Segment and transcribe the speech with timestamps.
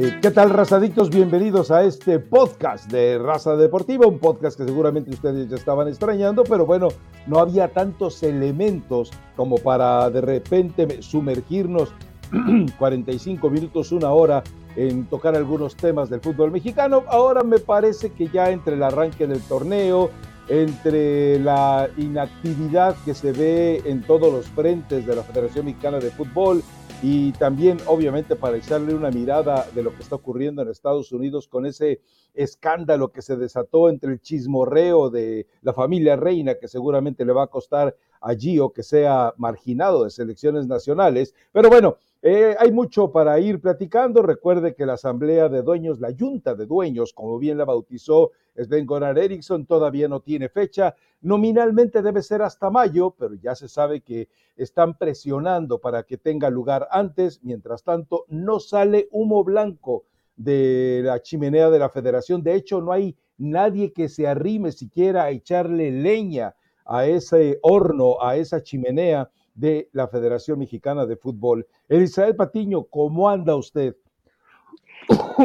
[0.00, 1.10] Eh, ¿Qué tal, razadictos?
[1.10, 6.44] Bienvenidos a este podcast de Raza Deportiva, un podcast que seguramente ustedes ya estaban extrañando,
[6.44, 6.86] pero bueno,
[7.26, 11.92] no había tantos elementos como para de repente sumergirnos
[12.78, 14.44] 45 minutos, una hora
[14.76, 17.02] en tocar algunos temas del fútbol mexicano.
[17.08, 20.10] Ahora me parece que ya entre el arranque del torneo,
[20.48, 26.12] entre la inactividad que se ve en todos los frentes de la Federación Mexicana de
[26.12, 26.62] Fútbol,
[27.00, 31.46] y también obviamente para echarle una mirada de lo que está ocurriendo en Estados Unidos
[31.46, 32.00] con ese
[32.34, 37.44] escándalo que se desató entre el chismorreo de la familia reina, que seguramente le va
[37.44, 41.34] a costar allí o que sea marginado de selecciones nacionales.
[41.52, 44.22] Pero bueno, eh, hay mucho para ir platicando.
[44.22, 48.86] Recuerde que la Asamblea de Dueños, la Junta de Dueños, como bien la bautizó Sven
[48.86, 50.96] Goran Eriksson, todavía no tiene fecha.
[51.20, 56.50] Nominalmente debe ser hasta mayo, pero ya se sabe que están presionando para que tenga
[56.50, 57.40] lugar antes.
[57.44, 60.04] Mientras tanto, no sale humo blanco
[60.36, 62.42] de la chimenea de la federación.
[62.42, 68.20] De hecho, no hay nadie que se arrime siquiera a echarle leña a ese horno,
[68.20, 71.66] a esa chimenea de la Federación Mexicana de Fútbol.
[71.88, 73.96] Elizabeth Patiño, ¿cómo anda usted?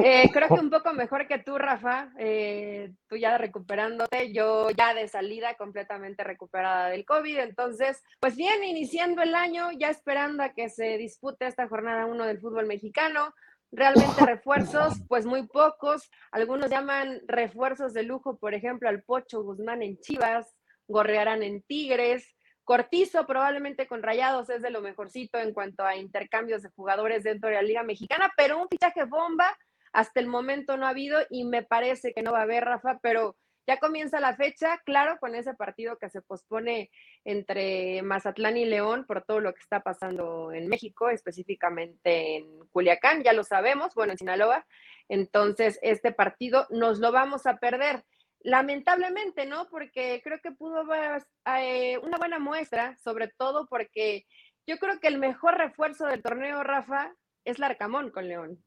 [0.04, 2.12] Eh, creo que un poco mejor que tú, Rafa.
[2.20, 7.40] Eh, tú ya recuperándote, yo ya de salida completamente recuperada del COVID.
[7.40, 12.26] Entonces, pues bien, iniciando el año, ya esperando a que se dispute esta jornada 1
[12.26, 13.34] del fútbol mexicano.
[13.72, 16.12] Realmente refuerzos, pues muy pocos.
[16.32, 20.56] Algunos llaman refuerzos de lujo, por ejemplo, al Pocho Guzmán en Chivas,
[20.88, 22.36] Gorrearán en Tigres.
[22.64, 27.50] Cortizo probablemente con Rayados es de lo mejorcito en cuanto a intercambios de jugadores dentro
[27.50, 29.58] de la Liga Mexicana, pero un fichaje bomba
[29.92, 33.00] hasta el momento no ha habido y me parece que no va a haber, Rafa,
[33.02, 36.90] pero ya comienza la fecha, claro, con ese partido que se pospone
[37.24, 43.24] entre Mazatlán y León por todo lo que está pasando en México, específicamente en Culiacán,
[43.24, 44.66] ya lo sabemos, bueno, en Sinaloa.
[45.08, 48.04] Entonces, este partido nos lo vamos a perder.
[48.44, 49.68] Lamentablemente, ¿no?
[49.70, 51.24] Porque creo que pudo haber
[51.58, 54.26] eh, una buena muestra, sobre todo porque
[54.68, 57.14] yo creo que el mejor refuerzo del torneo, Rafa,
[57.46, 58.64] es Larcamón con León.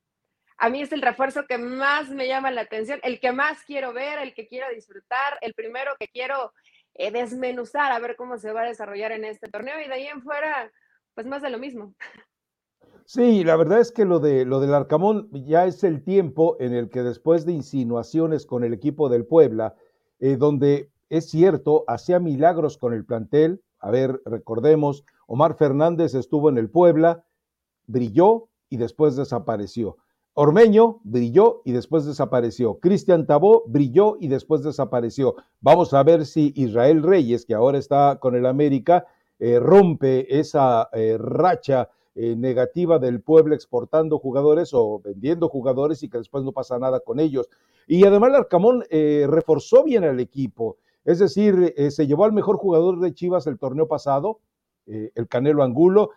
[0.59, 3.92] A mí es el refuerzo que más me llama la atención, el que más quiero
[3.92, 6.54] ver, el que quiero disfrutar, el primero que quiero
[6.94, 10.06] eh, desmenuzar a ver cómo se va a desarrollar en este torneo y de ahí
[10.06, 10.72] en fuera,
[11.15, 11.94] pues más de lo mismo.
[13.08, 16.74] Sí, la verdad es que lo, de, lo del Arcamón ya es el tiempo en
[16.74, 19.76] el que después de insinuaciones con el equipo del Puebla,
[20.18, 23.62] eh, donde es cierto, hacía milagros con el plantel.
[23.78, 27.24] A ver, recordemos, Omar Fernández estuvo en el Puebla,
[27.86, 29.98] brilló y después desapareció.
[30.34, 32.80] Ormeño brilló y después desapareció.
[32.80, 35.36] Cristian Tabó brilló y después desapareció.
[35.60, 39.06] Vamos a ver si Israel Reyes, que ahora está con el América,
[39.38, 41.88] eh, rompe esa eh, racha
[42.19, 47.00] eh, negativa del pueblo exportando jugadores o vendiendo jugadores y que después no pasa nada
[47.00, 47.47] con ellos.
[47.87, 52.32] Y además el Arcamón eh, reforzó bien al equipo, es decir, eh, se llevó al
[52.32, 54.41] mejor jugador de Chivas el torneo pasado,
[54.87, 56.10] el Canelo Angulo,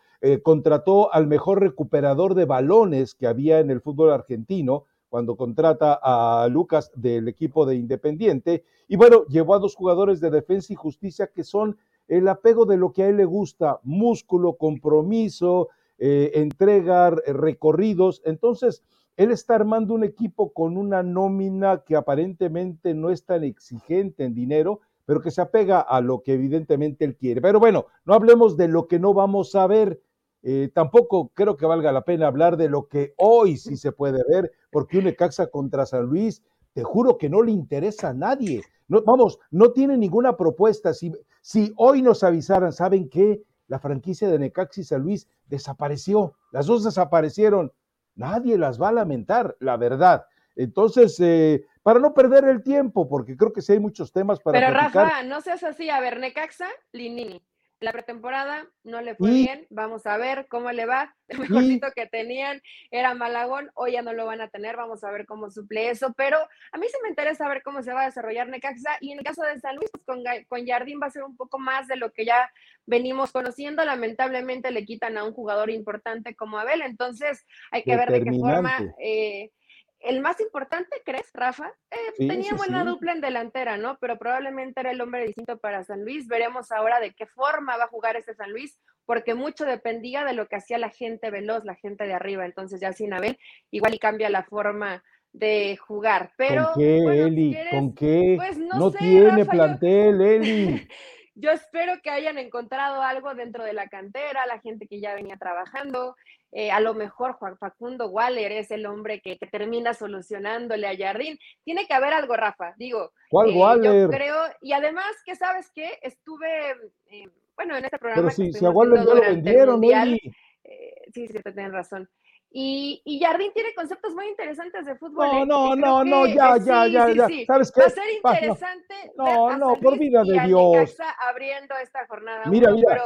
[0.44, 6.48] contrató al mejor recuperador de balones que había en el fútbol argentino, cuando contrata a
[6.50, 8.64] Lucas del equipo de Independiente.
[8.88, 11.78] Y bueno, llevó a dos jugadores de defensa y justicia que son
[12.08, 18.22] el apego de lo que a él le gusta, músculo, compromiso, eh, entregar eh, recorridos.
[18.24, 18.84] Entonces,
[19.18, 24.34] él está armando un equipo con una nómina que aparentemente no es tan exigente en
[24.34, 27.42] dinero, pero que se apega a lo que evidentemente él quiere.
[27.42, 30.00] Pero bueno, no hablemos de lo que no vamos a ver.
[30.42, 34.24] Eh, tampoco creo que valga la pena hablar de lo que hoy sí se puede
[34.30, 38.62] ver, porque un Ecaxa contra San Luis, te juro que no le interesa a nadie.
[38.88, 40.94] No, vamos, no tiene ninguna propuesta.
[40.94, 41.12] Si,
[41.42, 43.44] si hoy nos avisaran, ¿saben qué?
[43.70, 47.72] La franquicia de Necaxi San Luis desapareció, las dos desaparecieron,
[48.16, 50.26] nadie las va a lamentar, la verdad.
[50.56, 54.60] Entonces, eh, para no perder el tiempo, porque creo que sí hay muchos temas para
[54.60, 57.42] Pero Rafa, no seas así, a ver, Necaxa, Linini,
[57.80, 61.16] la pretemporada no le fue bien, vamos a ver cómo le va.
[61.28, 62.62] El mejorcito que tenían
[62.92, 66.14] era Malagón, hoy ya no lo van a tener, vamos a ver cómo suple eso,
[66.18, 66.38] pero
[66.72, 69.24] a mí sí me interesa ver cómo se va a desarrollar Necaxa y en el
[69.24, 71.96] caso de San Luis, pues con, con Jardín va a ser un poco más de
[71.96, 72.52] lo que ya
[72.86, 78.12] venimos conociendo, lamentablemente le quitan a un jugador importante como Abel, entonces hay que ver
[78.12, 78.94] de qué forma...
[79.00, 79.52] Eh,
[80.02, 81.74] el más importante, ¿crees, Rafa?
[81.92, 83.98] Eh, tenía buena dupla en delantera, ¿no?
[84.00, 86.28] Pero probablemente era el hombre distinto para San Luis.
[86.28, 90.34] Veremos ahora de qué forma va a jugar este San Luis, porque mucho dependía de
[90.34, 92.46] lo que hacía la gente veloz, la gente de arriba.
[92.46, 93.38] Entonces, ya sin Abel,
[93.72, 95.04] igual y cambia la forma
[95.34, 96.32] de jugar.
[96.38, 97.58] Pero, ¿Con qué, Eli?
[97.70, 98.34] ¿Con qué?
[98.38, 100.88] Pues no, tiene plantel, Eli.
[101.40, 105.38] yo espero que hayan encontrado algo dentro de la cantera, la gente que ya venía
[105.38, 106.16] trabajando.
[106.52, 111.38] Eh, a lo mejor Juan Facundo Waller es el hombre que, termina solucionándole a Jardín.
[111.64, 112.74] Tiene que haber algo, Rafa.
[112.78, 114.02] Digo, ¿cuál eh, Waller?
[114.02, 116.72] Yo creo, y además que sabes que estuve,
[117.12, 118.30] eh, bueno, en este programa.
[118.30, 122.10] Pero si, si a Waller no lo vendieron, sí, sí, te tienen razón.
[122.52, 125.28] Y, y, Jardín tiene conceptos muy interesantes de fútbol.
[125.28, 127.28] No, no, no, no, ya, ya, ya, ya.
[127.46, 127.82] ¿Sabes qué?
[127.82, 128.96] Va a ser interesante.
[129.16, 130.98] No, no, por vida de Dios.
[131.30, 132.46] abriendo esta jornada.
[132.48, 133.06] Mira, mira,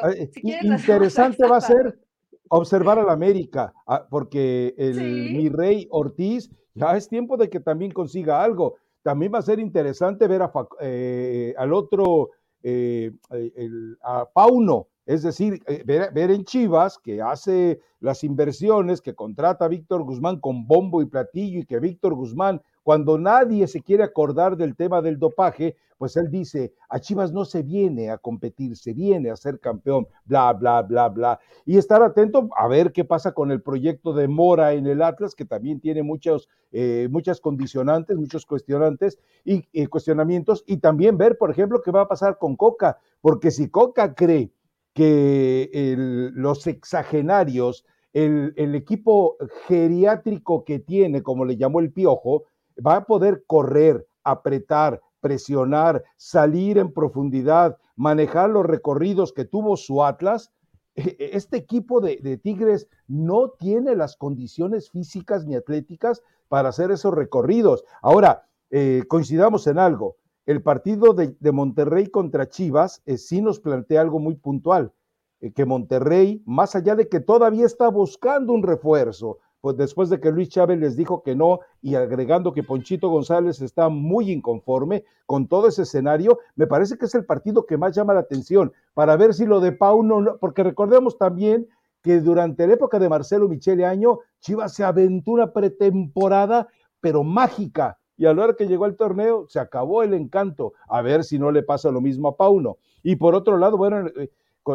[0.61, 1.99] interesante va a ser
[2.47, 7.91] observar al América, ah, porque el mi rey Ortiz ya es tiempo de que también
[7.91, 8.75] consiga algo.
[9.01, 12.29] También va a ser interesante ver a, eh, al otro,
[12.61, 19.15] eh, el, a Pauno, es decir, eh, ver, en Chivas que hace las inversiones, que
[19.15, 23.81] contrata a Víctor Guzmán con bombo y platillo y que Víctor Guzmán, cuando nadie se
[23.81, 28.17] quiere acordar del tema del dopaje, pues él dice, a Chivas no se viene a
[28.17, 31.39] competir, se viene a ser campeón, bla, bla, bla, bla.
[31.65, 35.33] Y estar atento a ver qué pasa con el proyecto de Mora en el Atlas,
[35.33, 41.51] que también tiene muchos, eh, muchas condicionantes, muchos cuestionantes y cuestionamientos, y también ver, por
[41.51, 44.51] ejemplo, qué va a pasar con Coca, porque si Coca cree
[44.93, 45.95] que
[46.35, 49.37] los exagenarios, el, equipo
[49.67, 52.43] geriátrico que tiene, como le llamó el piojo,
[52.85, 60.03] va a poder correr, apretar, presionar, salir en profundidad, manejar los recorridos que tuvo su
[60.03, 60.51] Atlas.
[60.95, 66.69] E, e, este equipo de, de Tigres no tiene las condiciones físicas ni atléticas para
[66.69, 67.83] hacer esos recorridos.
[68.01, 74.01] Ahora, eh, coincidamos en algo el partido de, Monterrey contra Chivas eh, sí nos plantea
[74.01, 74.91] algo muy puntual,
[75.39, 80.19] eh, que Monterrey, más allá de que todavía está buscando un refuerzo, pues después de
[80.19, 85.05] que Luis Chávez les dijo que no y agregando que Ponchito González está muy inconforme
[85.25, 88.73] con todo ese escenario, me parece que es el partido que más llama la atención
[88.93, 91.69] para ver si lo de Pau no, porque recordemos también
[92.01, 96.67] que durante la época de Marcelo Michele Año, Chivas se aventura pretemporada,
[96.99, 100.73] pero mágica, y a la hora que llegó el torneo se acabó el encanto.
[100.87, 102.77] A ver si no le pasa lo mismo a Pauno.
[103.01, 104.29] Y por otro lado, bueno, eh,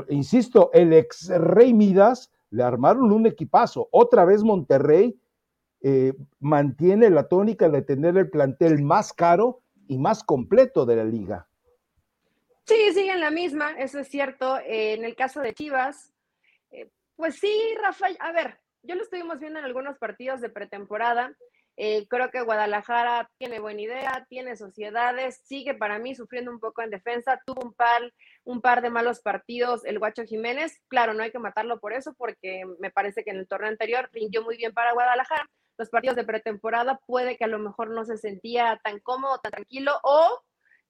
[0.09, 3.89] insisto, el ex Rey Midas le armaron un equipazo.
[3.93, 5.19] Otra vez Monterrey
[5.81, 11.05] eh, mantiene la tónica de tener el plantel más caro y más completo de la
[11.05, 11.49] liga.
[12.65, 14.59] Sí, siguen la misma, eso es cierto.
[14.63, 16.13] en el caso de Chivas,
[16.71, 17.51] eh, pues sí,
[17.83, 21.35] Rafael, a ver, yo lo estuvimos viendo en algunos partidos de pretemporada.
[21.81, 26.83] Eh, creo que Guadalajara tiene buena idea, tiene sociedades, sigue para mí sufriendo un poco
[26.83, 31.23] en defensa, tuvo un par, un par de malos partidos el Guacho Jiménez, claro, no
[31.23, 34.57] hay que matarlo por eso, porque me parece que en el torneo anterior rindió muy
[34.57, 35.49] bien para Guadalajara,
[35.79, 39.53] los partidos de pretemporada puede que a lo mejor no se sentía tan cómodo, tan
[39.53, 40.43] tranquilo, o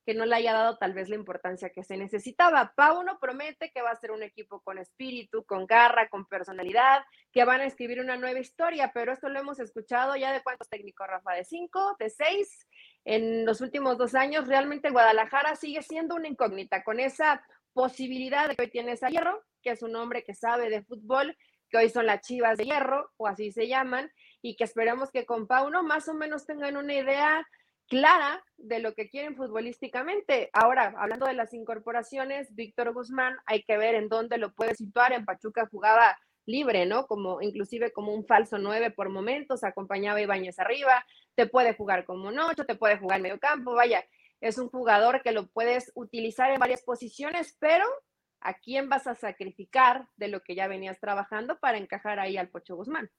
[0.09, 2.73] que no le haya dado tal vez la importancia que se necesitaba.
[2.75, 7.45] Pauno promete que va a ser un equipo con espíritu, con garra, con personalidad, que
[7.45, 11.07] van a escribir una nueva historia, pero esto lo hemos escuchado ya de cuántos técnicos,
[11.07, 12.67] Rafa, de cinco, de seis,
[13.05, 14.49] en los últimos dos años.
[14.49, 17.45] Realmente Guadalajara sigue siendo una incógnita con esa
[17.75, 21.37] posibilidad de que hoy tienes a Hierro, que es un hombre que sabe de fútbol,
[21.69, 24.11] que hoy son las Chivas de Hierro, o así se llaman,
[24.41, 27.47] y que esperemos que con Pauno más o menos tengan una idea
[27.89, 30.51] clara de lo que quieren futbolísticamente.
[30.53, 35.13] Ahora, hablando de las incorporaciones, Víctor Guzmán, hay que ver en dónde lo puede situar.
[35.13, 36.17] En Pachuca jugaba
[36.49, 37.07] libre, ¿no?
[37.07, 41.05] Como inclusive como un falso nueve por momentos, acompañaba a Ibáñez arriba,
[41.35, 44.05] te puede jugar como un te puede jugar en medio campo, vaya,
[44.41, 47.85] es un jugador que lo puedes utilizar en varias posiciones, pero
[48.41, 52.49] ¿a quién vas a sacrificar de lo que ya venías trabajando para encajar ahí al
[52.49, 53.11] Pocho Guzmán?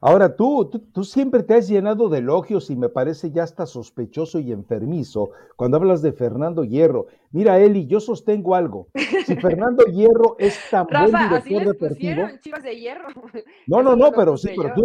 [0.00, 4.38] Ahora, tú, tú, siempre te has llenado de elogios y me parece ya hasta sospechoso
[4.38, 7.06] y enfermizo cuando hablas de Fernando Hierro.
[7.32, 8.88] Mira, Eli, yo sostengo algo.
[9.26, 12.22] Si Fernando Hierro es tan buen director deportivo.
[12.40, 13.08] Chivas de hierro.
[13.66, 14.84] No, no, no, pero sí, pero tú,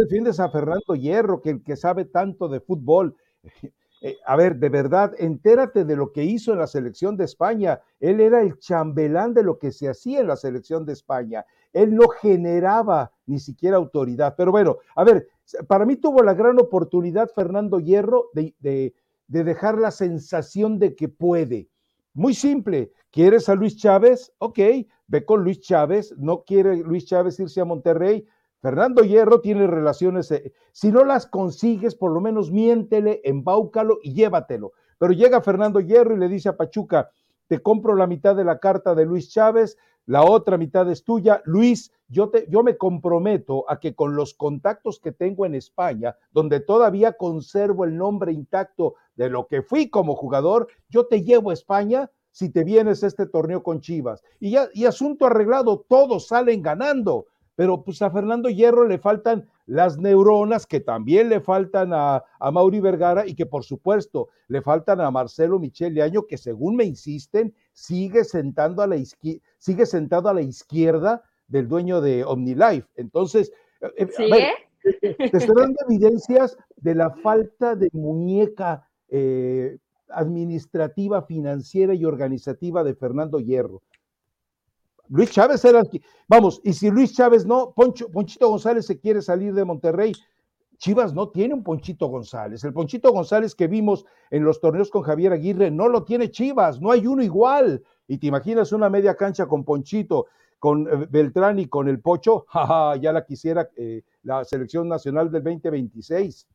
[0.00, 3.16] defiendes a Fernando Hierro, que, que sabe tanto de fútbol.
[4.06, 7.80] Eh, a ver, de verdad, entérate de lo que hizo en la selección de España.
[8.00, 11.46] Él era el chambelán de lo que se hacía en la selección de España.
[11.74, 14.34] Él no generaba ni siquiera autoridad.
[14.36, 15.28] Pero bueno, a ver,
[15.66, 18.94] para mí tuvo la gran oportunidad Fernando Hierro de, de,
[19.26, 21.68] dejar la sensación de que puede.
[22.14, 24.32] Muy simple, ¿quieres a Luis Chávez?
[24.38, 24.58] Ok,
[25.08, 26.14] ve con Luis Chávez.
[26.16, 28.24] ¿No quiere Luis Chávez irse a Monterrey?
[28.60, 34.14] Fernando Hierro tiene relaciones, eh, si no las consigues, por lo menos miéntele, embáucalo y
[34.14, 34.72] llévatelo.
[34.96, 37.10] Pero llega Fernando Hierro y le dice a Pachuca,
[37.46, 41.42] te compro la mitad de la carta de Luis Chávez, la otra mitad es tuya.
[41.44, 46.16] Luis, yo, te, yo me comprometo a que con los contactos que tengo en España,
[46.32, 51.50] donde todavía conservo el nombre intacto de lo que fui como jugador, yo te llevo
[51.50, 54.22] a España si te vienes este torneo con Chivas.
[54.40, 57.26] Y ya, y asunto arreglado, todos salen ganando.
[57.56, 62.50] Pero pues a Fernando Hierro le faltan las neuronas que también le faltan a, a
[62.50, 66.84] Mauri Vergara y que por supuesto le faltan a Marcelo Michel Año, que según me
[66.84, 68.96] insisten, sigue, sentando a la
[69.64, 72.86] sigue sentado a la izquierda del dueño de OmniLife.
[72.96, 74.52] Entonces, eh, eh,
[75.30, 79.78] te estoy dando evidencias de la falta de muñeca eh,
[80.10, 83.80] administrativa, financiera y organizativa de Fernando Hierro.
[85.08, 85.82] Luis Chávez era,
[86.28, 90.12] vamos, y si Luis Chávez no, Poncho, Ponchito González se quiere salir de Monterrey,
[90.76, 92.62] Chivas no tiene un Ponchito González.
[92.64, 96.82] El Ponchito González que vimos en los torneos con Javier Aguirre no lo tiene Chivas,
[96.82, 97.82] no hay uno igual.
[98.06, 100.26] Y te imaginas una media cancha con Ponchito,
[100.58, 102.46] con eh, Beltrán y con el Pocho,
[103.00, 106.48] ya la quisiera eh, la selección nacional del 2026.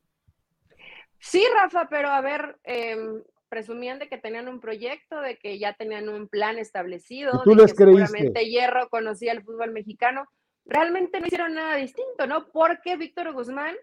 [1.20, 5.74] Sí, Rafa, pero a ver, em, presumían de que tenían un proyecto, de que ya
[5.74, 10.26] tenían un plan establecido, tú de les que seguramente Hierro conocía el fútbol mexicano.
[10.64, 12.48] Realmente no hicieron nada distinto, ¿no?
[12.50, 13.74] Porque Víctor Guzmán,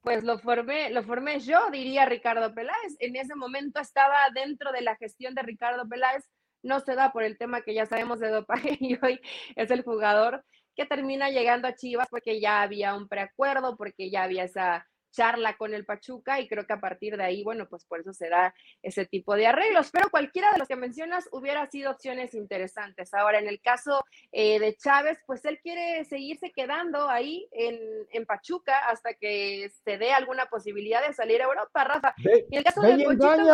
[0.00, 2.96] pues lo formé, lo formé yo, diría Ricardo Peláez.
[2.98, 6.28] En ese momento estaba dentro de la gestión de Ricardo Peláez,
[6.64, 9.20] no se da por el tema que ya sabemos de dopaje y hoy
[9.54, 10.44] es el jugador
[10.74, 15.56] que termina llegando a Chivas porque ya había un preacuerdo, porque ya había esa charla
[15.56, 18.28] con el Pachuca y creo que a partir de ahí, bueno, pues por eso se
[18.28, 19.90] da ese tipo de arreglos.
[19.92, 23.14] Pero cualquiera de los que mencionas hubiera sido opciones interesantes.
[23.14, 27.78] Ahora, en el caso eh, de Chávez, pues él quiere seguirse quedando ahí en,
[28.10, 32.14] en, Pachuca hasta que se dé alguna posibilidad de salir a Europa, Rafa.
[32.16, 33.46] y en el caso de González,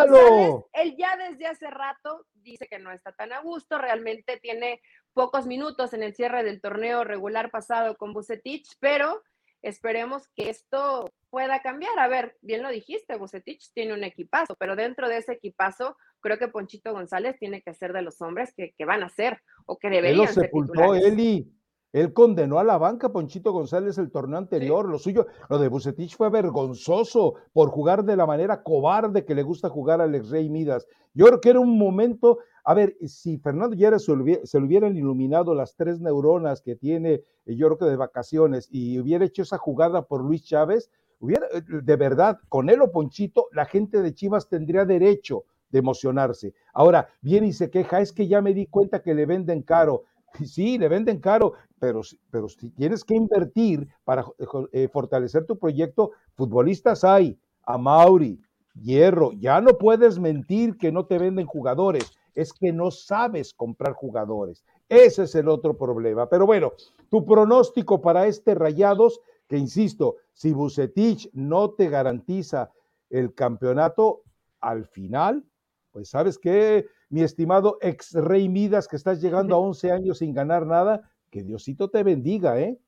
[0.73, 4.81] él ya desde hace rato dice que no está tan a gusto, realmente tiene
[5.13, 9.23] pocos minutos en el cierre del torneo regular pasado con Bucetich, pero
[9.63, 11.99] esperemos que esto pueda cambiar.
[11.99, 16.39] A ver, bien lo dijiste, Bucetich tiene un equipazo, pero dentro de ese equipazo, creo
[16.39, 19.89] que Ponchito González tiene que ser de los hombres que, van a ser o que
[19.89, 21.51] deberían él lo sepultó, Eli.
[21.93, 24.89] Él condenó a la banca Ponchito González el torneo anterior.
[24.89, 29.43] Lo suyo, lo de Bucetich fue vergonzoso por jugar de la manera cobarde que le
[29.43, 30.87] gusta jugar al ex Rey Midas.
[31.15, 35.55] Yo creo que era un momento, a ver, si Fernando Llera se, le hubieran iluminado
[35.55, 39.59] las tres neuronas que tiene, eh, yo creo que de vacaciones, y hubiera hecho esa
[39.59, 44.15] jugada por Luis Chávez, hubiera, eh, de verdad, con él o Ponchito, la gente de
[44.15, 46.55] Chivas tendría derecho de emocionarse.
[46.73, 50.05] Ahora, viene y se queja, es que ya me di cuenta que le venden caro.
[50.45, 54.25] Sí, le venden caro, pero, pero si tienes que invertir para
[54.71, 58.41] eh, fortalecer tu proyecto, futbolistas hay, a Mauri,
[58.75, 63.93] Hierro, ya no puedes mentir que no te venden jugadores, es que no sabes comprar
[63.93, 64.65] jugadores.
[64.89, 66.29] Ese es el otro problema.
[66.29, 66.73] Pero bueno,
[67.11, 72.73] tu pronóstico para este Rayados, que insisto, si Bucetich no te garantiza
[73.09, 74.23] el campeonato
[74.61, 75.45] al final,
[75.91, 80.33] pues sabes que, mi estimado ex Rey Midas, que estás llegando a 11 años sin
[80.33, 82.79] ganar nada, que Diosito te bendiga, ¿eh?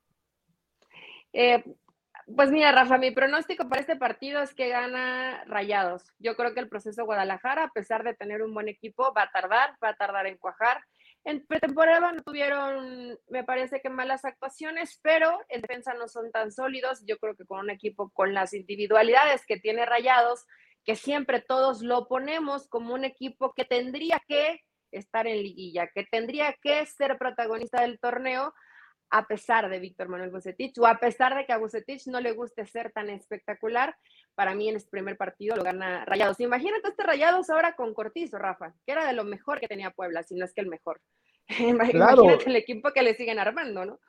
[1.32, 1.64] eh
[2.36, 6.12] pues mira, Rafa, mi pronóstico para este partido es que gana Rayados.
[6.18, 9.30] Yo creo que el proceso Guadalajara, a pesar de tener un buen equipo, va a
[9.30, 10.82] tardar, va a tardar en cuajar.
[11.24, 16.50] En pretemporada no tuvieron, me parece que malas actuaciones, pero en defensa no son tan
[16.50, 17.04] sólidos.
[17.06, 20.46] Yo creo que con un equipo con las individualidades que tiene Rayados,
[20.84, 24.60] que siempre todos lo ponemos como un equipo que tendría que
[24.90, 28.52] estar en liguilla, que tendría que ser protagonista del torneo,
[29.12, 32.32] a pesar de Víctor Manuel Bucetich o a pesar de que a Bucetich no le
[32.32, 33.94] guste ser tan espectacular,
[34.34, 36.40] para mí en este primer partido lo gana Rayados.
[36.40, 40.22] Imagínate este Rayados ahora con Cortizo, Rafa, que era de lo mejor que tenía Puebla,
[40.22, 41.00] si no es que el mejor.
[41.58, 44.00] Imagínate el equipo que le siguen armando, ¿no?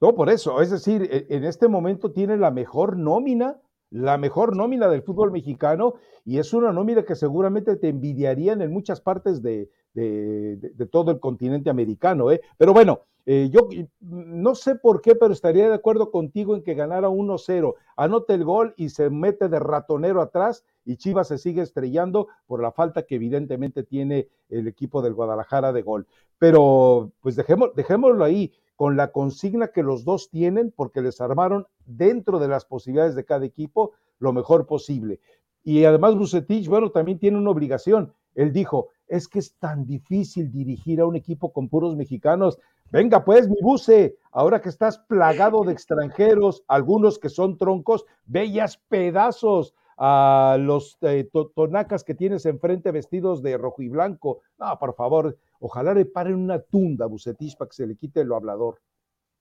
[0.00, 4.56] No, por eso, es decir, e, en este momento tiene la mejor nómina, la mejor
[4.56, 9.42] nómina del fútbol mexicano y es una nómina que seguramente te envidiarían en muchas partes
[9.42, 12.30] de, de, todo el continente americano.
[12.30, 12.40] ¿eh?
[12.56, 13.68] Pero bueno, eh, yo
[14.00, 17.74] no sé por qué, pero estaría de acuerdo contigo en que ganara 1-0.
[17.96, 22.62] Anota el gol y se mete de ratonero atrás y Chivas se sigue estrellando por
[22.62, 26.06] la falta que evidentemente tiene el equipo del Guadalajara de gol.
[26.38, 32.38] Pero pues dejémoslo ahí con la consigna que los dos tienen porque les armaron dentro
[32.38, 35.18] de las posibilidades de cada equipo lo mejor posible.
[35.64, 38.12] Y además Bucetich, bueno, también tiene una obligación.
[38.36, 42.60] Él dijo, es que es tan difícil dirigir a un equipo con puros mexicanos.
[42.92, 48.76] Venga pues, mi buce, ahora que estás plagado de extranjeros, algunos que son troncos, bellas
[48.88, 54.42] pedazos a los eh, tonacas que tienes enfrente vestidos de rojo y blanco.
[54.56, 58.24] No, por favor, ojalá le paren una tunda a Bucetich para que se le quite
[58.24, 58.80] lo hablador.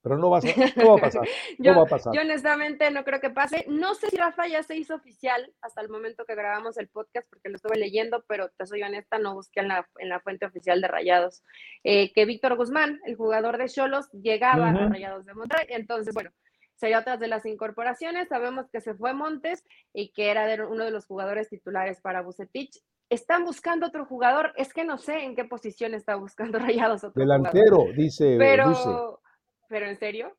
[0.02, 0.42] pero no va a,
[0.78, 1.28] no va a pasar.
[1.60, 2.14] yo, no va a pasar.
[2.16, 3.66] Yo honestamente no creo que pase.
[3.68, 7.30] No sé si Rafa ya se hizo oficial hasta el momento que grabamos el podcast,
[7.30, 10.48] porque lo estuve leyendo, pero te soy honesta, no busqué en la, en la fuente
[10.48, 11.44] oficial de Rayados.
[11.84, 15.68] Eh, que Víctor Guzmán, el jugador de Cholos, llegaba a Rayados de Monterrey.
[15.70, 16.32] Entonces, bueno,
[16.78, 18.30] sería otra de las incorporaciones.
[18.30, 22.22] Sabemos que se fue Montes y que era de uno de los jugadores titulares para
[22.22, 22.82] Bucetich.
[23.10, 24.54] Están buscando otro jugador.
[24.56, 28.36] Es que no sé en qué posición está buscando Rayados otro Delantero, dice.
[28.38, 29.22] Pero,
[29.68, 30.38] pero en serio.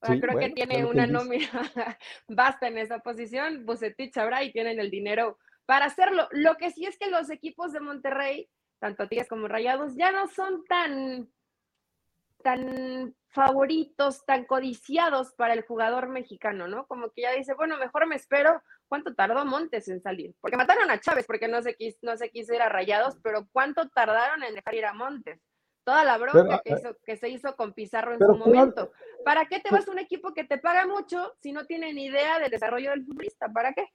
[0.00, 1.50] creo que tiene una nómina
[2.28, 3.64] basta en esa posición.
[3.64, 6.28] Bucetich sabrá y tienen el dinero para hacerlo.
[6.30, 10.28] Lo que sí es que los equipos de Monterrey, tanto Tigres como Rayados, ya no
[10.28, 11.30] son tan
[12.42, 16.86] tan favoritos, tan codiciados para el jugador mexicano, ¿no?
[16.86, 18.62] Como que ya dice, bueno, mejor me espero.
[18.88, 20.34] ¿Cuánto tardó Montes en salir?
[20.40, 23.46] Porque mataron a Chávez porque no se quiso, no se quiso ir a Rayados, pero
[23.52, 25.40] ¿cuánto tardaron en dejar ir a Montes?
[25.84, 28.90] Toda la bronca que, ah, que, se hizo con Pizarro en su momento.
[29.24, 32.06] ¿Para qué te vas a un equipo que te paga mucho si no tiene ni
[32.06, 33.48] idea del desarrollo del futbolista?
[33.48, 33.86] ¿Para qué?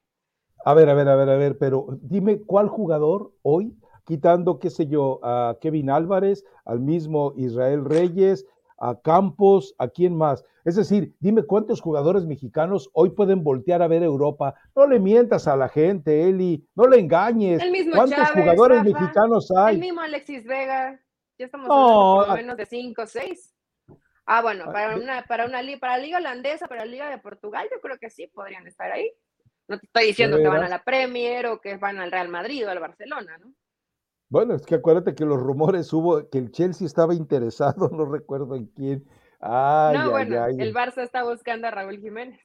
[0.64, 4.70] A ver, a ver, a ver, a ver, pero dime cuál jugador hoy quitando, qué
[4.70, 8.46] sé yo, a Kevin Álvarez, al mismo Israel Reyes,
[8.78, 10.44] a Campos, a quién más.
[10.64, 14.56] Es decir, dime cuántos jugadores mexicanos hoy pueden voltear a ver Europa.
[14.76, 17.62] No le mientas a la gente, Eli, no le engañes.
[17.62, 19.76] El mismo ¿Cuántos jugadores mexicanos hay?
[19.76, 21.00] El mismo Alexis Vega.
[21.38, 23.54] Ya estamos hablando por lo menos de cinco o seis.
[24.26, 27.68] Ah, bueno, para una, para una para la liga holandesa, para la liga de Portugal,
[27.72, 29.12] yo creo que sí podrían estar ahí.
[29.68, 32.66] No te estoy diciendo que van a la Premier o que van al Real Madrid
[32.66, 33.54] o al Barcelona, ¿no?
[34.30, 38.56] Bueno, es que acuérdate que los rumores hubo que el Chelsea estaba interesado, no recuerdo
[38.56, 39.06] en quién.
[39.40, 42.40] Ay, no, bueno, el Barça está buscando a Raúl Jiménez.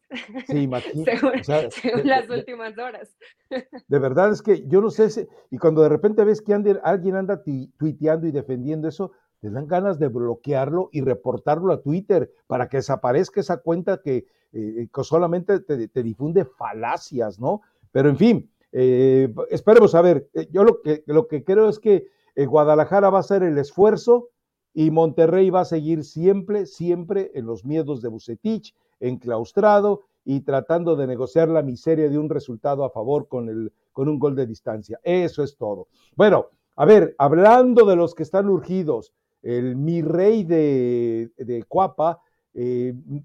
[0.46, 1.16] Sí, imagínate.
[1.70, 3.16] según, las últimas horas.
[3.88, 7.16] De verdad es que yo no sé si, y cuando de repente ves que alguien
[7.16, 7.42] anda
[7.78, 12.78] tuiteando y defendiendo eso, te dan ganas de bloquearlo y reportarlo a Twitter para que
[12.78, 17.62] desaparezca esa cuenta que, eh, solamente te, te difunde falacias, ¿no?
[17.92, 21.78] Pero en fin, eh, esperemos a ver, eh, yo lo que, lo que creo es
[21.78, 24.28] que eh, Guadalajara va a hacer el esfuerzo
[24.72, 30.94] y Monterrey va a seguir siempre, siempre en los miedos de Bucetich, enclaustrado y tratando
[30.94, 34.46] de negociar la miseria de un resultado a favor con, el, con un gol de
[34.46, 35.00] distancia.
[35.02, 35.88] Eso es todo.
[36.14, 42.20] Bueno, a ver, hablando de los que están urgidos, el mi rey de, de Cuapa,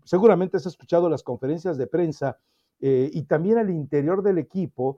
[0.05, 2.39] seguramente has escuchado las conferencias de prensa
[2.79, 4.97] y también al interior del equipo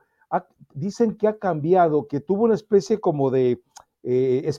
[0.73, 3.61] dicen que ha cambiado, que tuvo una especie como de,
[4.03, 4.49] eh,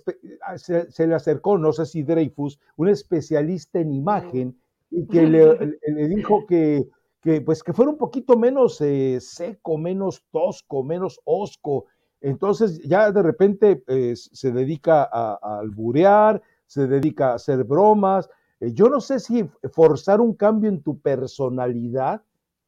[0.43, 4.59] ah, se, le acercó, no sé si Dreyfus, un especialista en imagen,
[4.91, 6.89] y que le, dijo que,
[7.21, 11.87] que, pues, que fuera un poquito menos eh, seco, menos tosco, menos osco.
[12.21, 18.29] Entonces ya de repente eh, se dedica a, alburear, se dedica a hacer bromas.
[18.61, 22.23] yo no sé si forzar un cambio en tu personalidad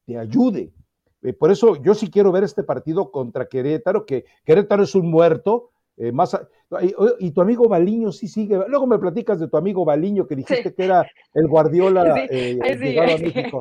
[0.05, 0.71] te ayude,
[1.23, 5.09] eh, por eso yo sí quiero ver este partido contra Querétaro, que Querétaro es un
[5.09, 5.69] muerto.
[5.97, 6.35] Eh, más
[7.19, 8.57] y, tu amigo Baliño sí sigue.
[8.67, 13.15] Luego me platicas de tu amigo Baliño que dijiste que era el Guardiola eh, llegado
[13.15, 13.59] a México.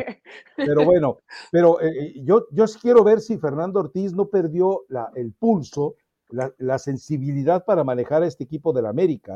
[0.56, 1.18] Pero bueno,
[1.50, 1.78] pero
[2.22, 5.96] yo, yo sí quiero ver si Fernando Ortiz no perdió la, el pulso,
[6.30, 9.34] la, sensibilidad para manejar a este equipo del América.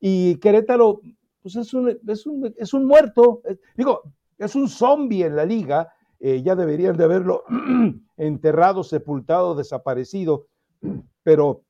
[0.00, 1.00] Y Querétaro,
[1.42, 3.42] pues es un, es un, es un muerto.
[3.76, 4.02] digo,
[4.38, 7.44] es un zombie en la liga eh, ya deberían de haberlo
[8.16, 10.46] enterrado, sepultado, desaparecido,
[11.22, 11.64] pero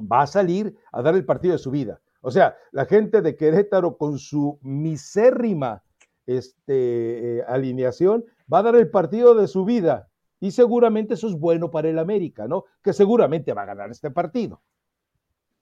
[0.00, 2.00] va a salir a dar el partido de su vida.
[2.22, 5.82] O sea, la gente de Querétaro con su misérrima
[6.26, 10.08] este, eh, alineación va a dar el partido de su vida.
[10.38, 12.64] Y seguramente eso es bueno para el América, ¿no?
[12.82, 14.62] Que seguramente va a ganar este partido.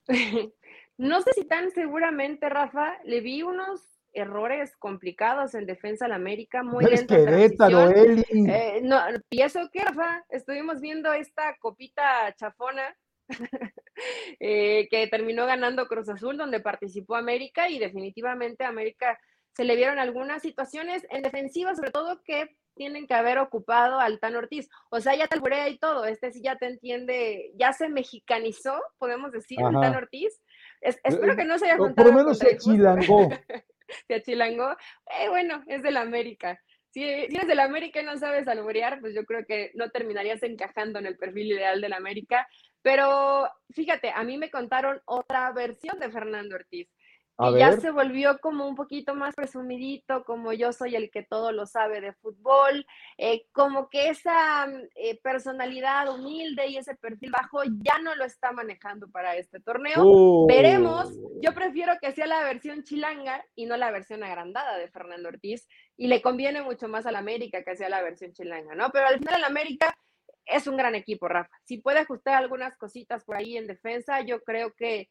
[0.99, 6.63] No sé si tan seguramente, Rafa, le vi unos errores complicados en defensa al América,
[6.63, 12.95] muy lenta eh, no, y eso que, Rafa, estuvimos viendo esta copita chafona
[14.39, 19.19] eh, que terminó ganando Cruz Azul, donde participó América, y definitivamente América
[19.53, 24.19] se le vieron algunas situaciones en defensiva, sobre todo que tienen que haber ocupado al
[24.19, 24.69] Tan Ortiz.
[24.89, 29.33] O sea, ya talburea y todo, este sí ya te entiende, ya se mexicanizó, podemos
[29.33, 30.41] decir, el Tan Ortiz.
[30.79, 31.95] espero eh, que no se haya contado.
[31.95, 33.29] Por lo menos se chilangó.
[34.09, 34.71] se achilangó,
[35.19, 36.59] eh, bueno, es del América.
[36.89, 40.97] Si, eres del América y no sabes alburear, pues yo creo que no terminarías encajando
[40.97, 42.47] en el perfil ideal del América.
[42.81, 46.89] Pero fíjate, a mí me contaron otra versión de Fernando Ortiz
[47.39, 51.53] y ya se volvió como un poquito más presumidito, como yo soy el que todo
[51.53, 52.85] lo sabe de fútbol,
[53.17, 58.25] eh, como que esa mm, eh, personalidad humilde y ese perfil bajo ya no lo
[58.25, 60.45] está manejando para este torneo.
[60.47, 65.29] Veremos, yo, prefiero que sea la versión chilanga y no la versión agrandada de Fernando
[65.29, 65.67] Ortiz.
[65.95, 68.89] Y le conviene mucho más al América que sea la versión chilanga, ¿no?
[68.91, 69.95] Pero al final el América
[70.45, 71.55] es un gran equipo, Rafa.
[71.63, 75.09] Si puede ajustar algunas cositas por ahí en defensa, yo creo que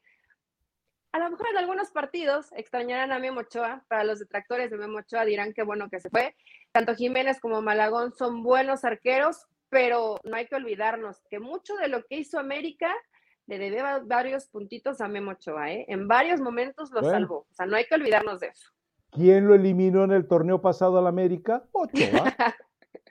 [1.13, 3.85] a lo mejor en algunos partidos extrañarán a Memo Ochoa.
[3.89, 6.35] Para los detractores de Memo Ochoa dirán que bueno que se fue.
[6.73, 11.89] Tanto Jiménez como Malagón son buenos arqueros, pero no hay que olvidarnos que mucho de
[11.89, 12.93] lo que hizo América
[13.47, 15.87] le debe varios puntitos a Memo Ochoa, ¿eh?
[15.89, 17.47] En varios momentos lo salvó.
[17.51, 18.71] O sea, no hay que olvidarnos de eso.
[19.11, 21.65] ¿Quién lo eliminó en el torneo pasado al América?
[21.73, 22.37] Ochoa.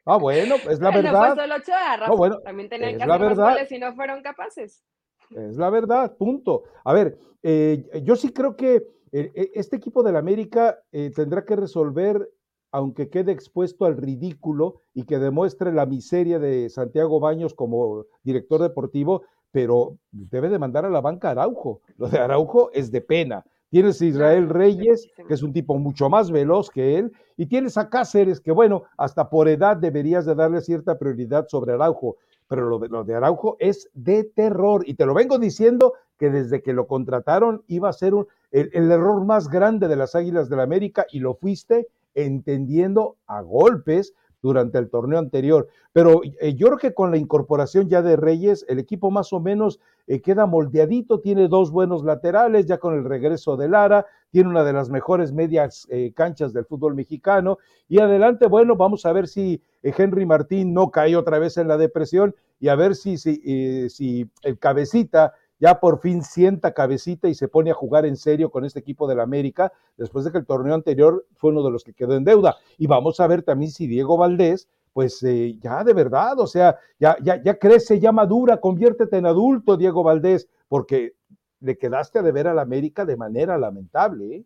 [0.06, 1.36] ah, bueno, es la verdad.
[1.36, 2.14] No Ochoa, Rafa.
[2.14, 4.84] bueno, También tenían que hacer goles y no fueron capaces.
[5.32, 6.64] Es la verdad, punto.
[6.84, 8.76] A ver, eh, yo sí creo que
[9.12, 10.80] eh, eh, este equipo del América
[11.16, 12.30] tendrá que resolver,
[12.72, 18.62] aunque quede expuesto al ridículo y que demuestre la miseria de Santiago Baños como director
[18.62, 21.82] deportivo, pero debe de mandar a la banca Araujo.
[21.98, 23.46] Lo de Araujo es de pena.
[23.70, 27.78] Tienes a Israel Reyes, que es un tipo mucho más veloz que él, y tienes
[27.78, 32.16] a Cáceres, que bueno, hasta por edad deberías de darle cierta prioridad sobre Araujo
[32.48, 34.84] pero lo de, Araujo es de terror.
[34.86, 38.14] Y te lo vengo diciendo que desde que lo contrataron iba a ser
[38.52, 43.18] el, el, error más grande de las Águilas del la América y lo fuiste entendiendo
[43.28, 45.68] a golpes durante el torneo anterior.
[45.94, 49.40] Pero eh, yo creo que con la incorporación ya de Reyes, el equipo más o
[49.40, 54.50] menos eh, queda moldeadito, tiene dos buenos laterales, ya con el regreso de Lara, tiene
[54.50, 57.58] una de las mejores medias eh, canchas del fútbol mexicano.
[57.88, 61.78] Y adelante, bueno, vamos a ver si Henry Martín no cae otra vez en la
[61.78, 67.36] depresión y a ver si, si, si el cabecita ya por fin sienta cabecita y
[67.36, 70.46] se pone a jugar en serio con este equipo del América, después de que el
[70.46, 72.58] torneo anterior fue uno de los que quedó en deuda.
[72.78, 76.78] Y vamos a ver también si Diego Valdés, pues eh, ya de verdad, o sea,
[77.00, 81.14] ya, ya, ya crece, ya madura, conviértete en adulto, Diego Valdés, porque
[81.60, 84.36] le quedaste a deber al América de manera lamentable.
[84.36, 84.46] ¿eh?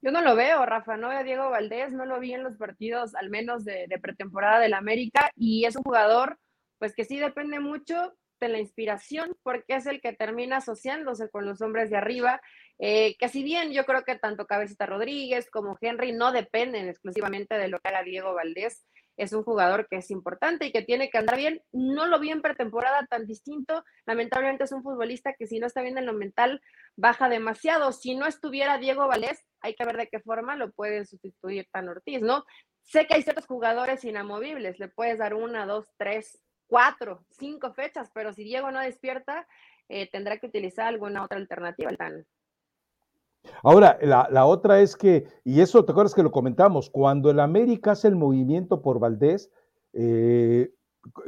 [0.00, 2.56] Yo no lo veo, Rafa, no veo a Diego Valdés, no lo vi en los
[2.56, 6.38] partidos, al menos de, de pretemporada del América, y es un jugador,
[6.78, 11.46] pues que sí depende mucho de la inspiración, porque es el que termina asociándose con
[11.46, 12.40] los hombres de arriba,
[12.78, 17.56] eh, que si bien yo creo que tanto Cabecita Rodríguez como Henry no dependen exclusivamente
[17.56, 21.08] de lo que haga Diego Valdés, es un jugador que es importante y que tiene
[21.08, 21.62] que andar bien.
[21.72, 23.82] No lo vi en pretemporada tan distinto.
[24.04, 26.60] Lamentablemente es un futbolista que si no está bien en lo mental,
[26.96, 27.92] baja demasiado.
[27.92, 31.88] Si no estuviera Diego Valdés, hay que ver de qué forma lo puede sustituir Tan
[31.88, 32.44] Ortiz, ¿no?
[32.82, 38.10] Sé que hay ciertos jugadores inamovibles, le puedes dar una, dos, tres, cuatro, cinco fechas,
[38.12, 39.46] pero si Diego no despierta,
[39.88, 41.90] eh, tendrá que utilizar alguna otra alternativa.
[43.62, 47.92] Ahora, la, otra es que, y eso te acuerdas que lo comentamos, cuando el América
[47.92, 49.50] hace el movimiento por Valdés,
[49.92, 50.72] eh,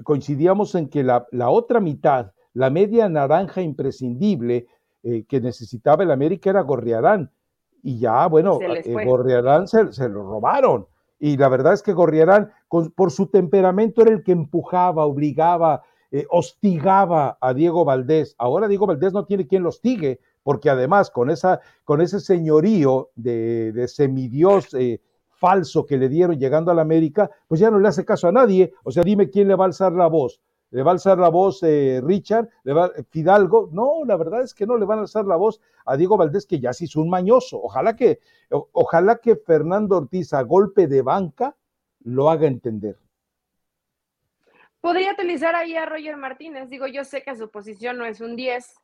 [0.02, 4.66] coincidíamos en que la, otra mitad, la media naranja imprescindible
[5.04, 7.30] eh, que necesitaba el América era Gorriarán.
[7.82, 8.58] Y ya, bueno,
[9.04, 10.88] Gorriarán se, se, lo robaron.
[11.18, 16.26] Y la verdad es que Gorriarán, por su temperamento, era el que empujaba, obligaba, eh,
[16.30, 18.34] hostigaba a Diego Valdés.
[18.38, 23.10] Ahora Diego Valdés no tiene quien lo hostigue, porque además con, esa, con ese señorío
[23.14, 27.88] de, semidios eh, falso que le dieron llegando a la América, pues ya no le
[27.88, 28.72] hace caso a nadie.
[28.84, 31.28] O sea, dime quién le va a alzar la voz le va a alzar la
[31.28, 35.02] voz eh, Richard, le va Fidalgo, no, la verdad es que no le van a
[35.02, 37.60] alzar la voz a Diego Valdés que ya se hizo un mañoso.
[37.62, 41.56] Ojalá que, ojalá que Fernando Ortiz a golpe de banca
[42.04, 42.98] lo haga entender.
[44.80, 46.68] Podría utilizar ahí a Roger Martínez.
[46.68, 48.74] Digo, yo sé que su posición no es un 10,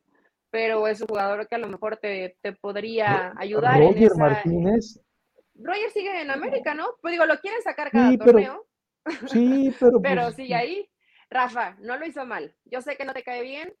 [0.49, 3.79] pero es un jugador que a lo mejor te, podría ayudar.
[3.79, 4.99] Roger Martínez.
[5.55, 6.87] Roger sigue en América, ¿no?
[7.01, 8.65] Pues digo, lo quieren sacar cada torneo.
[9.27, 9.99] sí, pero.
[10.01, 10.89] pero pues sigue ahí.
[11.29, 12.55] Rafa, no lo hizo mal.
[12.65, 13.73] Yo sé que no te cae bien,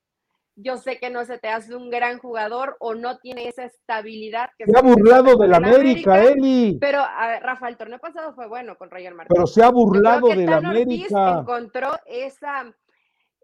[0.55, 4.49] yo sé que no se te hace un gran jugador o no tiene esa estabilidad
[4.57, 6.77] que se ha burlado de la América, Eli.
[6.79, 9.35] Pero a ver, Rafa, el torneo pasado fue bueno con Roger Martínez.
[9.35, 11.39] Pero se ha burlado de la América.
[11.39, 12.73] encontró esa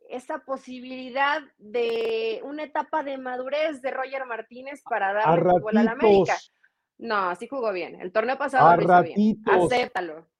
[0.10, 5.92] esa posibilidad de una etapa de madurez de Roger Martínez para darle fútbol a la
[5.92, 6.38] América.
[6.98, 8.00] No, sí jugó bien.
[8.02, 9.42] El torneo pasado lo hizo bien.
[9.48, 10.31] Acéptalo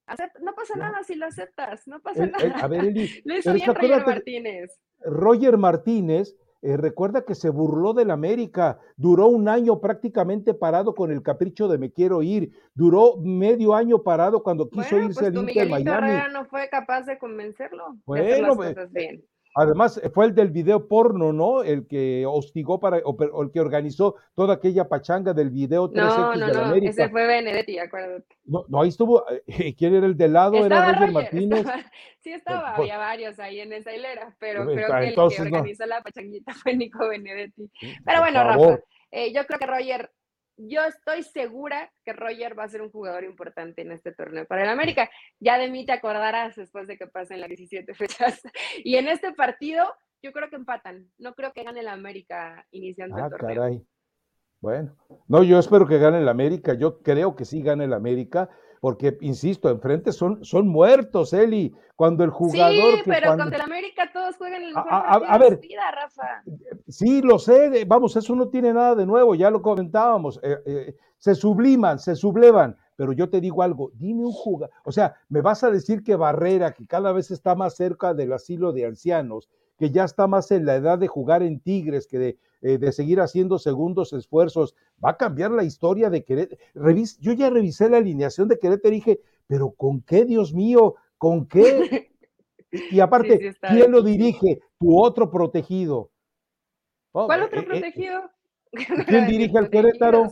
[0.42, 2.60] no pasa nada si lo aceptas, no pasa nada.
[2.60, 4.82] a ver, Eli, lo hizo bien Roger Martínez.
[5.04, 11.12] Roger Martínez, eh, recuerda que se burló del América, duró un año prácticamente parado con
[11.12, 15.38] el capricho de me quiero ir, duró medio año parado cuando quiso irse pues al
[15.38, 16.34] Inter Miami.
[16.34, 17.98] no fue capaz de convencerlo.
[18.06, 19.24] Bueno, de las bien.
[19.56, 21.64] Además, fue el del video porno, ¿no?
[21.64, 26.48] El que hostigó para, o, el que organizó toda aquella pachanga del video 3X no,
[26.48, 28.38] no, no, Ese fue Benedetti, acuérdate.
[28.46, 29.26] No, no, ahí estuvo.
[29.48, 30.66] Eh, ¿Quién era el de lado?
[30.66, 31.66] era Roger, Martínez.
[32.22, 36.02] sí, estaba, había varios ahí en esa hilera, pero creo que el que organizó la
[36.02, 37.70] pachanguita fue Nico Benedetti.
[38.06, 38.80] Pero bueno, Rafa,
[39.12, 40.12] eh, yo creo que Roger,
[40.58, 44.64] yo estoy segura que Roger va a ser un jugador importante en este torneo para
[44.64, 45.10] el América.
[45.40, 48.42] Ya de mí te acordarás después de que pasen las 17 fechas.
[48.84, 49.86] Y en este partido,
[50.22, 51.12] yo creo que empatan.
[51.18, 53.56] No creo que gane el América iniciando el ah, torneo.
[53.56, 53.86] Caray.
[54.60, 54.96] Bueno,
[55.28, 56.76] no, yo espero que gane el América.
[56.76, 58.50] Yo creo que sí gane el América
[58.82, 61.74] porque, insisto, enfrente son, son muertos, Eli.
[61.96, 62.96] Cuando el jugador.
[62.96, 66.42] Sí, pero contra el América todos juegan el mejor a, ver, vida, Rafa.
[66.88, 70.40] Sí, lo sé, vamos, eso no tiene nada de nuevo, ya lo comentábamos.
[70.42, 74.92] Eh, eh, se subliman, se sublevan, pero yo te digo algo, dime un jugador, o
[74.92, 78.74] sea, me vas a decir que Barrera, que cada vez está más cerca del asilo
[78.74, 82.38] de ancianos, que ya está más en la edad de jugar en Tigres que de,
[82.62, 86.62] eh, de seguir haciendo segundos esfuerzos, va a cambiar la historia de Querétaro.
[87.20, 90.96] yo ya revisé la alineación de Querétaro y dije, pero ¿con qué, Dios mío?
[91.18, 92.12] ¿Con qué?
[92.72, 94.60] y, aparte, ¿quién lo dirige?
[94.80, 96.12] Tu otro protegido.
[97.12, 98.22] ¿Cuál otro eh, eh, protegido?
[99.08, 100.28] ¿Quién dirige al Querétaro?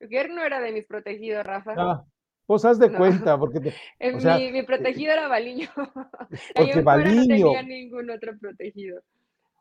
[0.00, 1.74] Guer no era de mis protegidos, Rafa.
[1.76, 2.04] Ah,
[2.46, 3.60] pues haz de cuenta, porque
[4.52, 5.68] mi, protegido era Baliño.
[6.54, 7.46] Porque Baliño.
[7.46, 9.02] No tenía ningún otro protegido.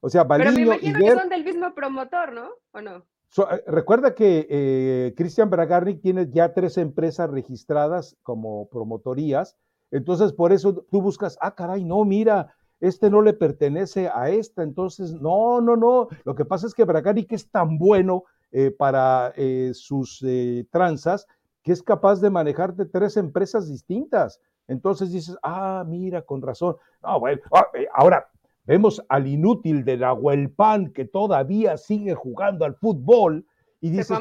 [0.02, 2.50] O sea, Baliño Pero me imagino que son del mismo promotor, ¿no?
[2.72, 3.04] ¿O no?
[3.38, 9.58] Eh, recuerda que eh, Cristian Bragarnik tiene ya tres empresas registradas como promotorías,
[9.92, 14.64] entonces por eso tú buscas, ah, caray, no, mira, este no le pertenece a esta,
[14.64, 19.34] entonces, no, no, no, lo que pasa es que Bragarnik es tan bueno eh, para
[19.74, 20.24] sus
[20.72, 21.28] tranzas
[21.64, 24.40] que es capaz de manejarte tres empresas distintas.
[24.70, 26.78] Entonces dices, ah, mira, con razón.
[27.04, 28.26] No, bueno, ah, ahora,
[28.68, 33.46] Vemos al inútil de la Huelpan que todavía sigue jugando al fútbol
[33.80, 34.14] y dice.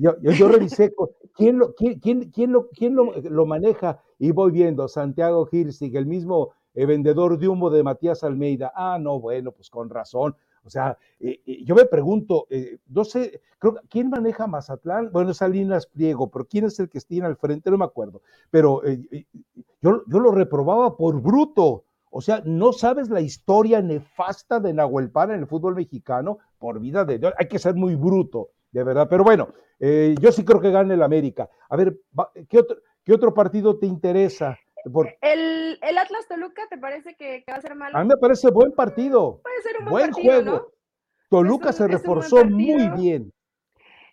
[0.00, 0.94] Yo, yo, yo, revisé
[1.34, 5.96] quién, lo, quién, quién, quién, lo, quién lo, lo, maneja y voy viendo Santiago Hirsig,
[5.96, 8.72] el mismo eh, vendedor de humo de Matías Almeida.
[8.76, 10.36] Ah, no, bueno, pues con razón.
[10.62, 12.46] O sea, eh, eh, yo me pregunto,
[12.86, 15.10] no sé, creo, ¿quién maneja Mazatlán?
[15.10, 17.68] Bueno, es Salinas Pliego, pero ¿quién es el que está al frente?
[17.68, 18.22] No me acuerdo.
[18.50, 18.82] Pero
[19.80, 21.84] yo, yo lo reprobaba por bruto.
[22.10, 26.80] O sea, no sabes la historia nefasta de Nahuel Pan en el fútbol mexicano, por
[26.80, 27.34] vida de Dios.
[27.38, 29.06] Hay que ser muy bruto, de verdad.
[29.08, 31.48] Pero bueno, eh, yo sí creo que gane el América.
[31.68, 31.98] A ver,
[32.48, 34.58] ¿qué otro, qué otro partido te interesa?
[35.20, 37.96] ¿El, Atlas Toluca te parece que, va a ser malo?
[37.96, 39.40] A mí me parece buen partido.
[39.42, 40.72] Puede ser un buen, juego.
[41.28, 43.32] Toluca se reforzó muy bien.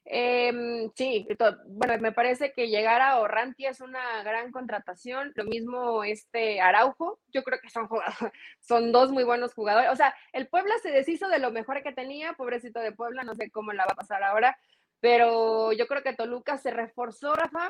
[0.07, 1.27] Eh, sí,
[1.67, 5.31] bueno, me parece que llegar a Orranti es una gran contratación.
[5.35, 8.15] Lo mismo este Araujo, yo creo que son jugadores,
[8.59, 9.91] son dos muy buenos jugadores.
[9.91, 13.35] O sea, el Puebla se deshizo de lo mejor que tenía, pobrecito de Puebla, no
[13.35, 14.57] sé cómo la va a pasar ahora,
[14.99, 17.69] pero yo creo que Toluca se reforzó, Rafa,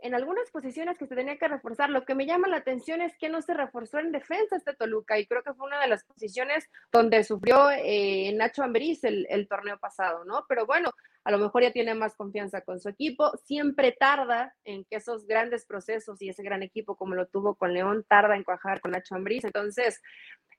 [0.00, 1.90] en algunas posiciones que se tenía que reforzar.
[1.90, 5.18] Lo que me llama la atención es que no se reforzó en defensa este Toluca
[5.18, 9.48] y creo que fue una de las posiciones donde sufrió eh, Nacho Ambriz el, el,
[9.48, 10.44] torneo pasado, ¿no?
[10.48, 10.90] Pero bueno,
[11.24, 15.26] a lo mejor ya tiene más confianza con su equipo, siempre tarda en que esos
[15.26, 18.92] grandes procesos y ese gran equipo como lo tuvo con León tarda en cuajar con
[18.92, 20.00] Nacho Ambriz, entonces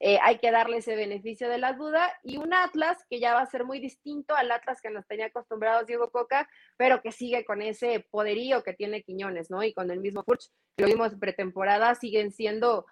[0.01, 3.41] eh, hay que darle ese beneficio de la duda y un Atlas que ya va
[3.41, 7.43] a ser muy distinto al Atlas que nos tenía acostumbrados Diego Coca, pero que sigue
[7.43, 9.61] con ese poderío que tiene Quiñones, ¿no?
[9.61, 12.85] Y con el mismo Furch, que lo vimos pretemporada, siguen siendo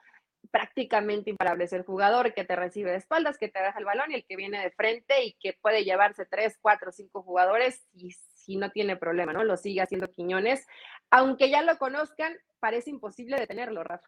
[0.51, 1.73] prácticamente imparables.
[1.73, 4.35] El jugador que te recibe de espaldas, que te deja el balón y el que
[4.35, 8.95] viene de frente y que puede llevarse tres, cuatro, cinco jugadores y si no tiene
[8.95, 9.43] problema, ¿no?
[9.43, 10.65] Lo sigue haciendo Quiñones.
[11.11, 14.07] Aunque ya lo conozcan, parece imposible detenerlo, Rafa.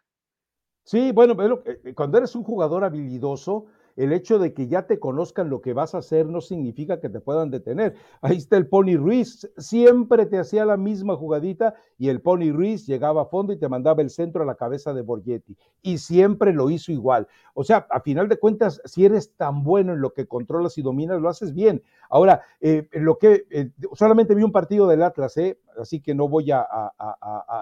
[0.84, 3.66] Sí, bueno, eh, cuando eres un jugador habilidoso,
[4.00, 7.10] el hecho de que ya te conozcan lo que vas a hacer no significa que
[7.10, 7.96] te puedan detener.
[8.22, 12.86] Ahí está el Pony Ruiz, siempre te hacía la misma jugadita y el Pony Ruiz
[12.86, 15.54] llegaba a fondo y te mandaba el centro a la cabeza de Borghetti.
[15.82, 17.28] Y siempre lo hizo igual.
[17.52, 20.82] O sea, a final de cuentas, si eres tan bueno en lo que controlas y
[20.82, 21.82] dominas, lo haces bien.
[22.08, 25.58] Ahora, eh, lo que eh, solamente vi un partido del Atlas, ¿eh?
[25.78, 26.66] así que no voy a,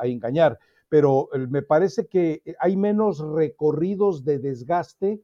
[0.04, 5.20] engañar, pero me parece que hay menos recorridos de desgaste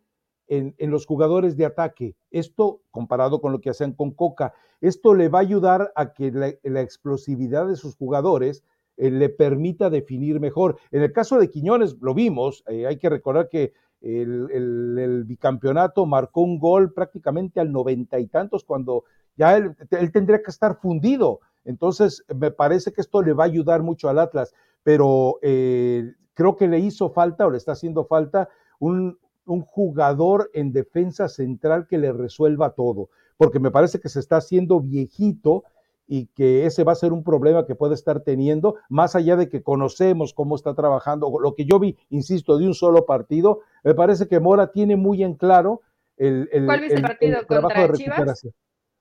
[0.49, 2.15] en, los jugadores de ataque.
[2.31, 6.31] Esto, comparado con lo que hacen con Coca, esto le va a ayudar a que
[6.31, 8.65] la, explosividad de sus jugadores
[8.97, 10.79] eh, le permita definir mejor.
[10.91, 13.73] En el caso de Quiñones, lo vimos, eh, hay que recordar que
[14.05, 19.05] el, bicampeonato marcó un gol prácticamente al noventa y tantos cuando
[19.37, 19.75] ya él,
[20.13, 21.41] tendría que estar fundido.
[21.65, 26.57] Entonces, me parece que esto le va a ayudar mucho al Atlas, pero eh, creo
[26.57, 31.87] que le hizo falta o le está haciendo falta un, un jugador en defensa central
[31.87, 35.65] que le resuelva todo, porque me parece que se está haciendo viejito
[36.07, 39.49] y que ese va a ser un problema que puede estar teniendo, más allá de
[39.49, 43.95] que conocemos cómo está trabajando, lo que yo vi, insisto, de un solo partido, me
[43.95, 45.81] parece que Mora tiene muy en claro
[46.17, 47.47] el, el, ¿Cuál el partido?
[47.47, 48.47] ¿Contra Chivas?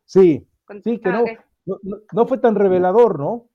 [0.06, 0.48] Sí.
[0.84, 1.24] sí, que no,
[2.12, 3.48] no, fue tan revelador, ¿no?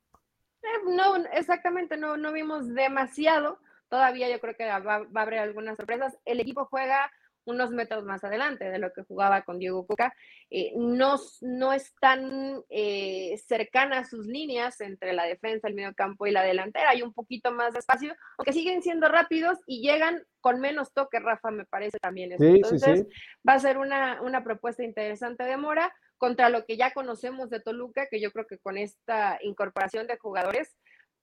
[0.62, 3.58] Eh, no, exactamente, no, no vimos demasiado.
[3.88, 6.16] Todavía yo creo que va, va, a haber algunas sorpresas.
[6.24, 7.10] El equipo juega
[7.48, 10.14] unos metros más adelante de lo que jugaba con Diego Cuca.
[10.50, 16.30] Eh, no, no están eh, cercanas sus líneas entre la defensa, el medio campo y
[16.30, 16.90] la delantera.
[16.90, 21.18] Hay un poquito más de espacio, aunque siguen siendo rápidos y llegan con menos toque,
[21.20, 22.32] Rafa, me parece también.
[22.38, 23.06] Entonces,
[23.48, 27.60] va a ser una, una propuesta interesante de Mora contra lo que ya conocemos de
[27.60, 30.76] Toluca, que yo creo que con esta incorporación de jugadores,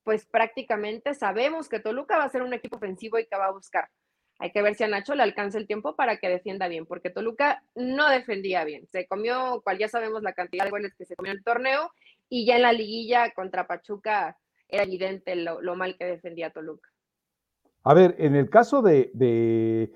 [0.06, 3.52] pues prácticamente sabemos que Toluca va a ser un equipo ofensivo y que va a
[3.52, 3.89] buscar.
[4.38, 7.10] Hay que ver si a Nacho le alcanza el tiempo para que defienda bien, porque
[7.10, 8.86] Toluca no defendía bien.
[8.88, 11.91] Se comió, cual ya sabemos la cantidad de goles que se comió en el torneo,
[12.30, 14.38] y ya en la liguilla contra Pachuca
[14.68, 16.89] era evidente lo, mal que defendía Toluca.
[17.84, 19.91] A ver, en el caso de, eh,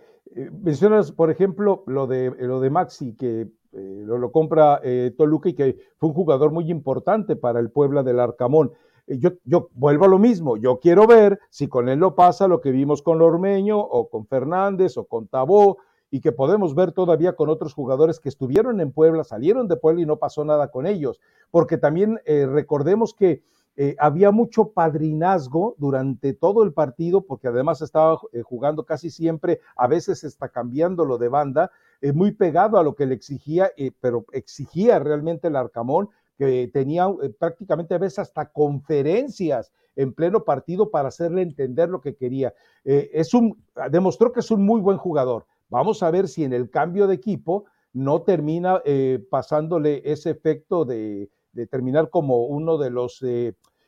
[0.63, 5.53] mencionas, por ejemplo, lo de, lo de Maxi, que eh, lo, compra eh, Toluca y
[5.53, 8.71] que fue un jugador muy importante para el Puebla del Arcamón.
[9.09, 12.61] Eh, yo, vuelvo a lo mismo, yo quiero ver si con él lo pasa lo
[12.61, 15.79] que vimos con Lormeño o con Fernández o con Tabó
[16.11, 20.03] y que podemos ver todavía con otros jugadores que estuvieron en Puebla, salieron de Puebla
[20.03, 21.19] y no pasó nada con ellos,
[21.51, 23.43] porque también eh, recordemos que
[23.75, 29.87] eh, había mucho padrinazgo durante todo el partido, porque además estaba jugando casi siempre, a
[29.87, 31.71] veces está cambiando lo de banda,
[32.13, 37.29] muy pegado a lo que le exigía, pero exigía realmente el Arcamón, que tenía eh,
[37.37, 42.53] prácticamente a veces hasta conferencias en pleno partido para hacerle entender lo que quería.
[42.85, 45.45] Eh, es un, demostró que es un muy buen jugador.
[45.67, 50.85] Vamos a ver si en el cambio de equipo no termina eh, pasándole ese efecto
[50.85, 51.29] de,
[51.69, 53.21] terminar como uno de los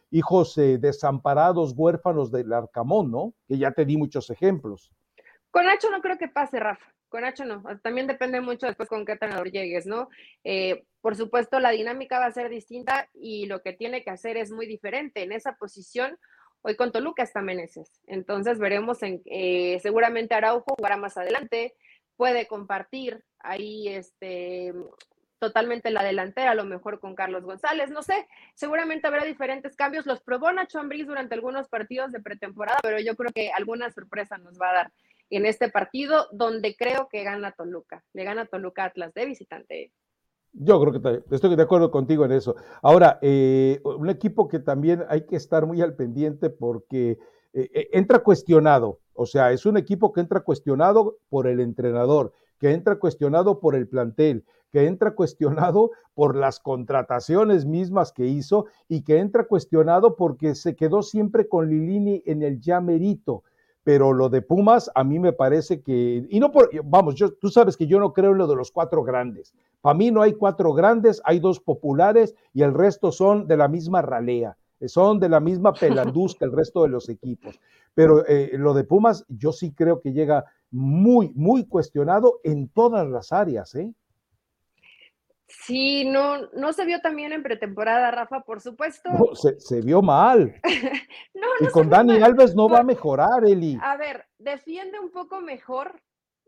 [0.09, 3.33] hijos desamparados, huérfanos del Arcamón, ¿no?
[3.47, 4.91] Que ya te di muchos ejemplos.
[5.51, 6.85] Con Nacho no creo que pase, Rafa.
[7.11, 7.61] Con Nacho no.
[7.83, 10.07] También depende mucho después con qué entrenador llegues, ¿no?
[11.01, 14.49] Por supuesto, la dinámica va a ser distinta y lo que tiene que hacer es
[14.51, 15.23] muy diferente.
[15.23, 16.17] En esa posición,
[16.61, 17.99] hoy con Toluca está Meneses.
[18.07, 21.75] Entonces veremos, en, eh, seguramente Araujo jugará más adelante,
[22.15, 24.73] puede compartir ahí este,
[25.39, 30.05] totalmente la delantera, a lo mejor con Carlos González, no sé, seguramente habrá diferentes cambios.
[30.05, 34.37] Los probó Nacho Ambriz durante algunos partidos de pretemporada, pero yo creo que alguna sorpresa
[34.37, 34.91] nos va a dar
[35.31, 38.03] en este partido, donde creo que gana Toluca.
[38.13, 39.91] Le gana Toluca Atlas de visitante.
[40.53, 42.55] Yo creo que estoy de acuerdo contigo en eso.
[42.81, 47.17] Ahora, eh, un equipo que también hay que estar muy al pendiente porque
[47.53, 52.33] eh, eh, entra cuestionado, o sea, es un equipo que entra cuestionado por el entrenador,
[52.59, 58.65] que entra cuestionado por el plantel, que entra cuestionado por las contrataciones mismas que hizo
[58.89, 63.43] y que entra cuestionado porque se quedó siempre con Lilini en el ya merito
[63.83, 67.49] pero lo de Pumas a mí me parece que, y no por, vamos, yo, tú
[67.49, 69.53] sabes que yo no creo en lo de los cuatro grandes.
[69.81, 73.67] Para mí no hay cuatro grandes, hay dos populares y el resto son de la
[73.67, 77.59] misma ralea, son de la misma pelanduz que el resto de los equipos.
[77.93, 83.07] Pero eh, lo de Pumas yo sí creo que llega muy, muy cuestionado en todas
[83.07, 83.93] las áreas, ¿eh?
[85.59, 89.09] Sí, no, no se vio también en pretemporada, Rafa, por supuesto.
[89.35, 90.55] se, vio mal.
[91.59, 93.77] y con Dani Alves no va a mejorar, Eli.
[93.81, 96.01] A ver, defiende un poco mejor.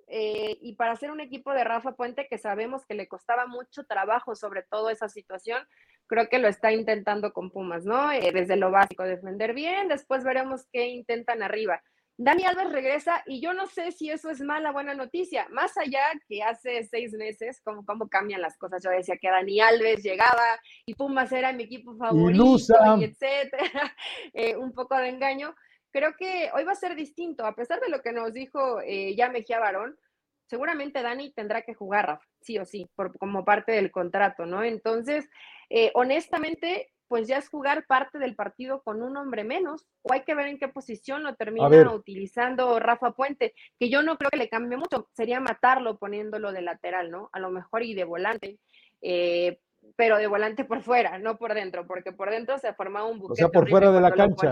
[0.07, 3.85] Eh, y para ser un equipo de Rafa Puente que sabemos que le costaba mucho
[3.85, 5.65] trabajo, sobre todo esa situación,
[6.07, 8.11] creo que lo está intentando con Pumas, ¿no?
[8.11, 11.81] Eh, desde lo básico, defender bien, después veremos qué intentan arriba.
[12.17, 15.75] Dani Alves regresa y yo no sé si eso es mala o buena noticia, más
[15.77, 18.83] allá que hace seis meses, cómo, cómo cambian las cosas.
[18.83, 22.55] Yo decía que Dani Alves llegaba y Pumas era mi equipo favorito,
[22.99, 23.95] y etcétera,
[24.33, 25.55] eh, un poco de engaño.
[25.91, 29.15] Creo que hoy va a ser distinto, a pesar de lo que nos dijo eh,
[29.15, 29.97] ya Mejía Barón,
[30.45, 34.63] seguramente Dani tendrá que jugar, sí o sí, por, como parte del contrato, ¿no?
[34.63, 35.27] Entonces,
[35.69, 40.21] eh, honestamente, pues ya es jugar parte del partido con un hombre menos, o hay
[40.21, 44.37] que ver en qué posición lo termina utilizando Rafa Puente, que yo no creo que
[44.37, 47.29] le cambie mucho, sería matarlo poniéndolo de lateral, ¿no?
[47.31, 48.57] A lo mejor y de volante,
[49.03, 49.59] eh,
[49.95, 53.45] pero de volante por fuera, no por dentro, porque por dentro se formaba un buquete.
[53.45, 54.51] O sea, por fuera de la cancha.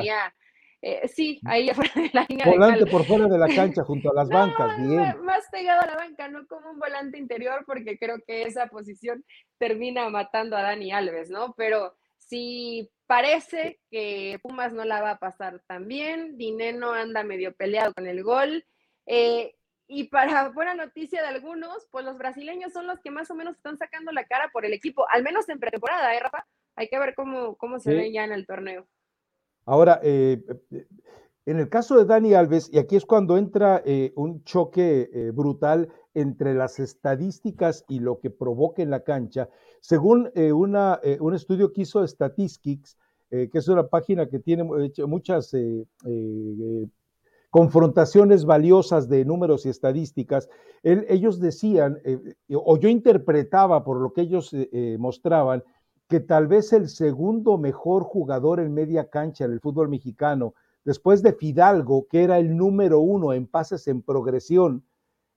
[0.83, 4.13] Eh, sí, ahí fuera de la línea Volante por fuera de la cancha, junto a
[4.13, 5.19] las bancas, bien.
[5.23, 9.25] Más pegado a la banca, no como un volante interior, porque creo que esa posición
[9.57, 11.55] termina matando a Dani Alves, ¿no?
[11.57, 11.95] Pero
[12.31, 17.93] si parece que Pumas no la va a pasar tan bien, Dineno anda medio peleado
[17.93, 18.63] con el gol.
[19.05, 19.53] Eh,
[19.85, 23.57] y para buena noticia de algunos, pues los brasileños son los que más o menos
[23.57, 26.47] están sacando la cara por el equipo, al menos en pretemporada, ¿eh, Rafa?
[26.77, 28.87] Hay que ver cómo, cómo se ve ya en el torneo.
[29.65, 30.41] Ahora, eh,
[31.45, 33.83] en el caso de Dani Alves, y aquí es cuando entra
[34.15, 39.49] un choque brutal entre las estadísticas y lo que provoca en la cancha,
[39.79, 40.51] según eh,
[41.03, 42.97] eh, un estudio que hizo Statistics,
[43.29, 44.65] que es una página que tiene
[45.07, 45.55] muchas
[47.49, 50.49] confrontaciones valiosas de números y estadísticas,
[50.83, 51.97] ellos decían,
[52.53, 54.53] o yo interpretaba por lo que ellos
[54.99, 55.63] mostraban,
[56.09, 60.53] que tal vez el segundo mejor jugador en media cancha en el fútbol mexicano,
[60.83, 64.83] después de Fidalgo, que era el número uno en pases en progresión,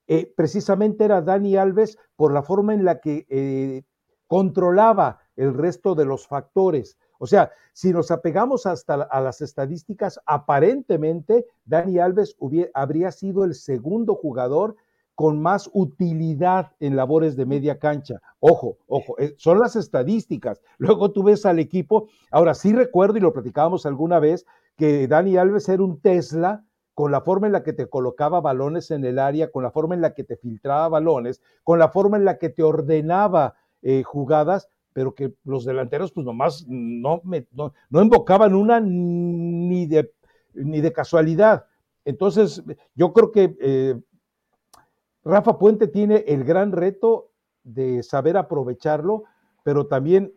[0.07, 3.83] eh, precisamente era Dani Alves por la forma en la que eh,
[4.27, 6.99] controlaba el resto de los factores.
[7.19, 12.37] O sea, si nos apegamos hasta a las estadísticas, aparentemente Dani Alves
[12.75, 14.77] habría sido el segundo jugador
[15.15, 18.21] con más utilidad en labores de media cancha.
[18.41, 20.61] Ojo, ojo, eh, son las estadísticas.
[20.79, 22.09] Luego tú ves al equipo.
[22.31, 24.45] Ahora sí recuerdo, y lo platicábamos alguna vez,
[24.77, 26.65] que Dani Alves era un Tesla
[26.95, 29.95] con la forma en la que te colocaba balones en el área, con la forma
[29.95, 34.03] en la que te filtraba balones, con la forma en la que te ordenaba eh,
[34.05, 40.13] jugadas, pero que los delanteros pues nomás no, me, no, invocaban una ni de,
[40.55, 41.67] ni de casualidad.
[42.05, 42.63] Entonces,
[42.95, 44.01] yo creo que eh,
[45.25, 47.31] Rafa Puente tiene el gran reto
[47.65, 49.25] de saber aprovecharlo,
[49.65, 50.33] pero también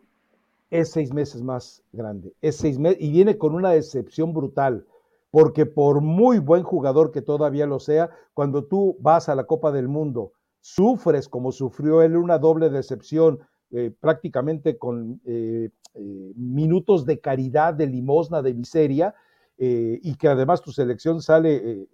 [0.70, 2.34] es seis meses más grande.
[2.40, 4.86] Es seis meses y viene con una decepción brutal,
[5.30, 9.72] porque por muy buen jugador que todavía lo sea, cuando tú vas a la Copa
[9.72, 17.04] del Mundo, sufres como sufrió él una doble decepción, eh, prácticamente con eh, eh, minutos
[17.04, 19.14] de caridad, de limosna, de miseria,
[19.60, 21.88] y que además tu selección sale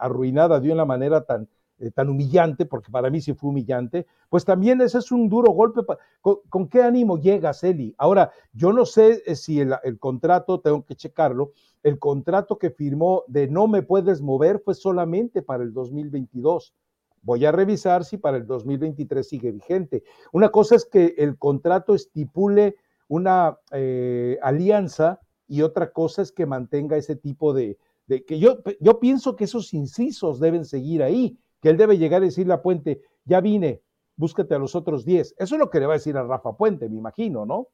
[0.00, 4.44] arruinada de una manera tan, eh, tan humillante, porque para mí sí fue humillante, pues
[4.44, 5.80] también ese es un duro golpe.
[6.20, 7.92] ¿Con, qué ánimo llegas, Eli?
[7.98, 11.50] Ahora, yo no sé eh, si el, contrato, tengo que checarlo,
[11.82, 16.76] el contrato que firmó de no me puedes mover fue solamente para el 2022.
[17.22, 20.04] Voy a revisar si para el 2023 sigue vigente.
[20.32, 22.76] Una cosa es que el contrato estipule
[23.08, 25.18] una eh, alianza
[25.48, 29.44] y otra cosa es que mantenga ese tipo de, de que yo, yo pienso que
[29.44, 33.80] esos incisos deben seguir ahí que él debe llegar y decirle a Puente, ya vine,
[34.16, 35.36] búscate a los otros 10.
[35.38, 37.68] Eso es lo que le va a decir a Rafa Puente, me imagino, ¿no?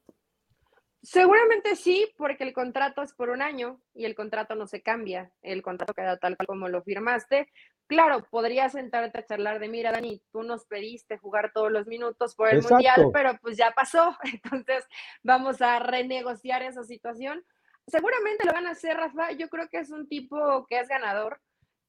[1.03, 5.33] Seguramente sí, porque el contrato es por un año y el contrato no se cambia,
[5.41, 7.51] el contrato queda tal como lo firmaste.
[7.85, 12.33] Claro, podrías sentarte a charlar de, mira, Dani, tú nos pediste jugar todos los minutos
[12.35, 14.85] por el Mundial, pero pues ya pasó, entonces
[15.21, 17.43] vamos a renegociar esa situación.
[17.87, 21.41] Seguramente lo van a hacer, Rafa, yo creo que es un tipo que es ganador,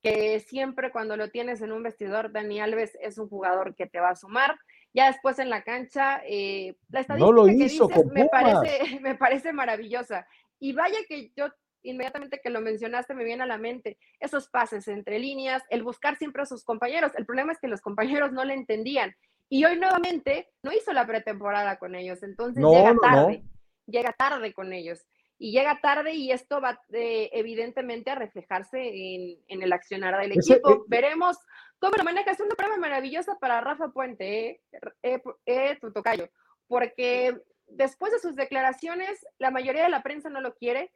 [0.03, 4.01] que siempre cuando lo tienes en un vestidor, Dani Alves es un jugador que te
[4.01, 4.59] va a sumar.
[4.93, 10.27] Ya después en la cancha, eh, la estadística que dices me parece, me parece maravillosa.
[10.59, 11.49] Y vaya que yo
[11.85, 16.17] inmediatamente que lo mencionaste me viene a la mente esos pases entre líneas, el buscar
[16.17, 17.13] siempre a sus compañeros.
[17.17, 19.15] El problema es que los compañeros no le entendían.
[19.49, 23.45] Y hoy nuevamente no hizo la pretemporada con ellos, entonces llega tarde,
[23.87, 25.05] llega tarde con ellos
[25.43, 30.71] y llega tarde y esto va eh, evidentemente a reflejarse en, el accionar del equipo.
[30.71, 31.37] Eh, Veremos
[31.81, 32.31] cómo lo maneja.
[32.31, 34.63] Es una prueba maravillosa para Rafa Puente,
[35.03, 36.29] eh, eh, tu tocayo,
[36.69, 37.37] porque
[37.67, 40.93] después de sus declaraciones, la mayoría de la prensa no lo quiere,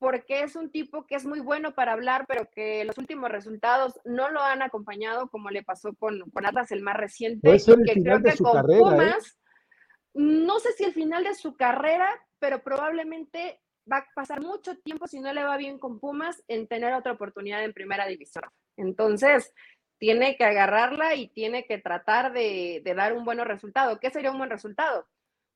[0.00, 4.00] porque es un tipo que es muy bueno para hablar, pero que los últimos resultados
[4.04, 7.56] no lo han acompañado, como le pasó con, con Atlas el más reciente,
[7.86, 9.38] que creo que con Pumas,
[10.14, 12.08] no sé si el final de su carrera,
[12.40, 13.60] pero probablemente
[13.90, 17.12] va a pasar mucho tiempo si no le va bien con Pumas en tener otra
[17.12, 18.44] oportunidad en primera división.
[18.76, 19.52] Entonces,
[19.98, 23.98] tiene que agarrarla y tiene que tratar de, dar un buen resultado.
[23.98, 25.06] ¿Qué sería un buen resultado?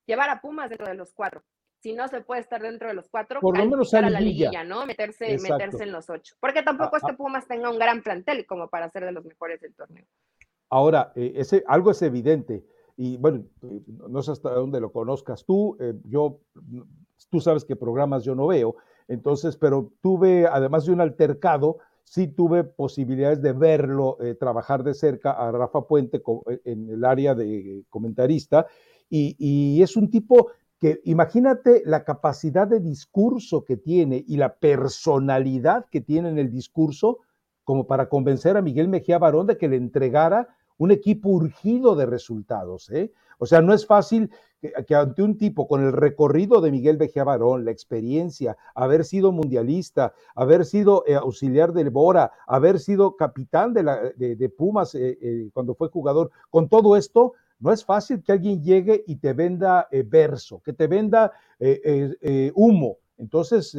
[0.06, 1.42] Llevar a Pumas dentro de los cuatro.
[1.80, 4.62] Si no se puede estar dentro de los cuatro, por lo menos a la liguilla,
[4.62, 4.86] ¿no?
[4.86, 6.36] Meterse, meterse en los ocho.
[6.38, 7.16] Porque tampoco ah, es que ah.
[7.16, 10.04] Pumas tenga un gran plantel como para ser de los mejores del torneo.
[10.70, 12.64] Ahora, eh, ese, algo es evidente
[12.96, 13.44] y bueno,
[14.08, 16.40] no sé hasta dónde lo conozcas tú, eh, yo,
[17.30, 18.76] tú sabes que programas yo no veo,
[19.08, 24.94] entonces, pero tuve, además de un altercado, sí tuve posibilidades de verlo eh, trabajar de
[24.94, 28.66] cerca a Rafa Puente eh, en el área de comentarista,
[29.08, 30.48] y, y es un tipo
[30.78, 36.50] que imagínate la capacidad de discurso que tiene y la personalidad que tiene en el
[36.50, 37.20] discurso
[37.62, 40.48] como para convencer a Miguel Mejía Barón de que le entregara
[40.82, 42.90] un equipo urgido de resultados.
[42.90, 43.12] ¿eh?
[43.38, 44.30] O sea, no es fácil
[44.86, 49.32] que, ante un tipo con el recorrido de Miguel Vejía Barón, la experiencia, haber sido
[49.32, 55.74] mundialista, haber sido eh, auxiliar del Bora, haber sido capitán de, Pumas eh, eh, cuando
[55.74, 60.60] fue jugador, con todo esto, no es fácil que alguien llegue y te venda verso,
[60.64, 61.32] que te venda
[62.54, 62.98] humo.
[63.18, 63.76] Entonces,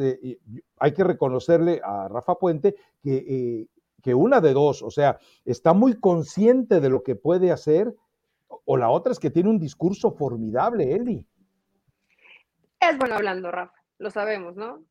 [0.78, 3.68] hay que reconocerle a Rafa Puente que
[4.04, 7.94] que una de dos, o sea, está muy consciente de lo que puede hacer,
[8.46, 11.26] o la otra es que tiene un discurso formidable, Eli.
[12.78, 14.84] Es bueno hablando, Rafa, lo sabemos, ¿no?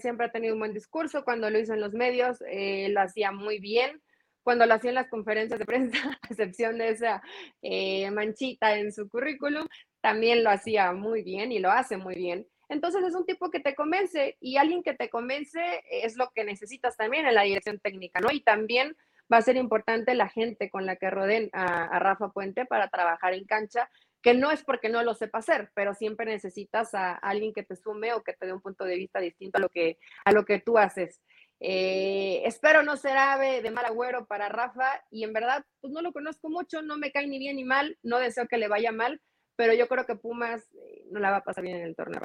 [0.00, 3.30] Siempre ha tenido un buen discurso, cuando lo hizo en los medios, eh, lo hacía
[3.30, 4.02] muy bien,
[4.42, 7.22] cuando lo hacía en las conferencias de prensa, a excepción de esa
[7.62, 9.68] eh, manchita en su currículum,
[10.00, 12.48] también lo hacía muy bien y lo hace muy bien.
[12.68, 16.44] Entonces es un tipo que te convence y alguien que te convence es lo que
[16.44, 18.30] necesitas también en la dirección técnica, ¿no?
[18.30, 18.96] Y también
[19.32, 23.34] va a ser importante la gente con la que rodeen a, Rafa Puente para trabajar
[23.34, 23.88] en cancha,
[24.22, 27.76] que no es porque no lo sepa hacer, pero siempre necesitas a, alguien que te
[27.76, 30.44] sume o que te dé un punto de vista distinto a lo que, a lo
[30.44, 31.20] que tú haces.
[31.58, 36.02] Eh, espero no ser ave de mal agüero para Rafa y en verdad, pues no
[36.02, 38.92] lo conozco mucho, no me cae ni bien ni mal, no deseo que le vaya
[38.92, 39.22] mal,
[39.56, 42.20] pero yo creo que Pumas eh, no la va a pasar bien en el torneo,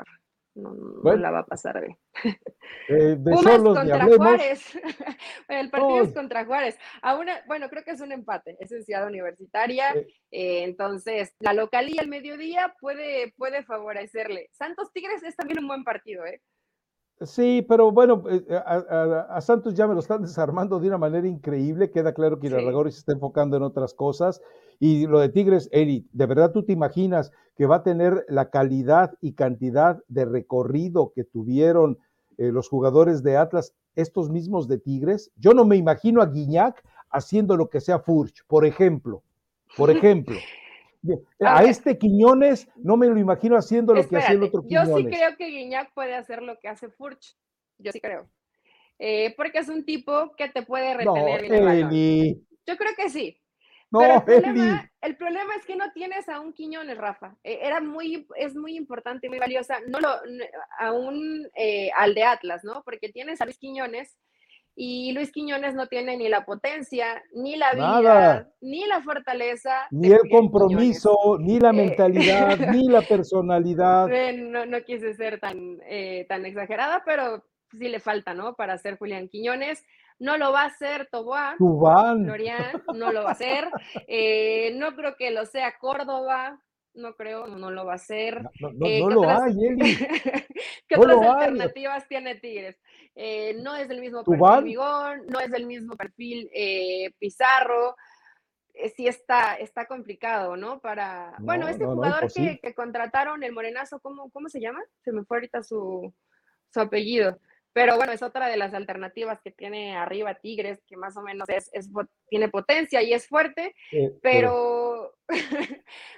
[0.55, 1.97] no, la va a pasar bien.
[2.89, 4.79] Eh, Pumas contra Juárez.
[5.47, 6.77] el partido es contra Juárez.
[7.47, 9.93] bueno, creo que es un empate, es en Ciudad Universitaria.
[10.31, 14.49] Eh, entonces, la localía al mediodía puede, puede favorecerle.
[14.51, 16.41] Santos Tigres es también un buen partido, ¿eh?
[17.24, 21.91] Sí, pero bueno, eh, a, Santos ya me lo están desarmando de una manera increíble.
[21.91, 24.41] Queda claro que Irarragorri se está enfocando en otras cosas.
[24.80, 28.49] Y lo de Tigres, Eri, ¿de verdad tú te imaginas que va a tener la
[28.49, 31.99] calidad y cantidad de recorrido que tuvieron
[32.38, 35.32] eh, los jugadores de Atlas, estos mismos de Tigres?
[35.36, 39.22] Yo no me imagino a Guiñac haciendo lo que sea Furch, por ejemplo.
[39.78, 40.38] Por ejemplo.
[41.39, 44.89] A, este Quiñones no me lo imagino haciendo lo que hacía el otro Quiñones.
[44.89, 47.35] Yo sí creo que Guiñac puede hacer lo que hace Furch.
[47.77, 48.29] Yo sí creo.
[48.99, 53.37] Eh, porque es un tipo que te puede retener Yo creo que sí.
[53.91, 57.35] Pero el problema, el problema, es que no tienes a un Quiñones, Rafa.
[57.43, 60.09] Eh, era muy, es muy importante y muy valiosa, no lo,
[60.79, 62.83] a un, eh, al de Atlas, ¿no?
[62.85, 64.17] Porque tienes a Luis Quiñones,
[64.76, 69.88] y Luis Quiñones no tiene ni la potencia, ni la vida, ni la fortaleza.
[69.91, 74.07] Ni el compromiso, ni la eh, mentalidad, ni la personalidad.
[74.34, 78.55] No, no quise ser tan, eh, tan exagerada, pero sí le falta, ¿no?
[78.55, 79.86] Para ser Julián Quiñones.
[80.19, 81.55] No lo va a hacer Toboá.
[81.57, 83.67] Florian, no lo va a hacer.
[84.07, 86.59] Eh, no creo que lo sea Córdoba
[86.93, 88.41] no creo, no lo va a hacer.
[88.59, 89.95] No, lo hay, Eli.
[90.87, 92.77] ¿Qué otras alternativas tiene Tigres?
[93.15, 97.95] Eh, no es del mismo perfil no es del mismo perfil eh, Pizarro.
[98.73, 100.79] Eh, sí está, está complicado, ¿no?
[100.79, 101.35] Para.
[101.39, 104.81] bueno, este jugador que, que, contrataron, el Morenazo, ¿cómo, ¿cómo se llama?
[105.03, 106.13] Se me fue ahorita su,
[106.69, 107.39] su apellido.
[107.73, 111.47] Pero bueno, es otra de las alternativas que tiene arriba Tigres, que más o menos
[111.47, 111.89] es, es
[112.27, 113.73] tiene potencia y es fuerte,
[114.21, 114.90] pero,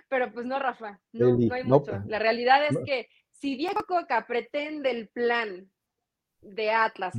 [0.09, 2.01] pero pues no, Rafa, no, no hay mucho.
[2.07, 5.69] La realidad es que si Diego Coca pretende el plan
[6.41, 7.13] de Atlas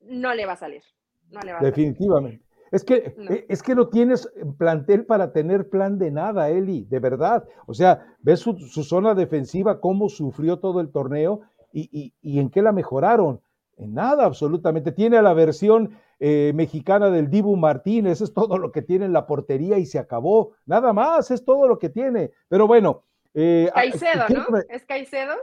[0.00, 0.82] no le va a salir.
[1.30, 2.44] No le va Definitivamente.
[2.70, 6.98] Es que, e, es que no tienes plantel para tener plan de nada, Eli, de
[6.98, 7.44] verdad.
[7.66, 11.40] O sea, ves su, zona defensiva, cómo sufrió todo el torneo
[11.72, 13.40] y, en qué la mejoraron.
[13.78, 14.92] En nada, absolutamente.
[14.92, 19.12] Tiene a la versión eh, mexicana del Dibu Martínez, es todo lo que tiene en
[19.12, 20.54] la portería y se acabó.
[20.66, 22.32] Nada más, es todo lo que tiene.
[22.48, 23.04] Pero bueno.
[23.34, 24.58] Eh, Caicedo, ¿no?
[24.68, 25.34] ¿Es Caicedo?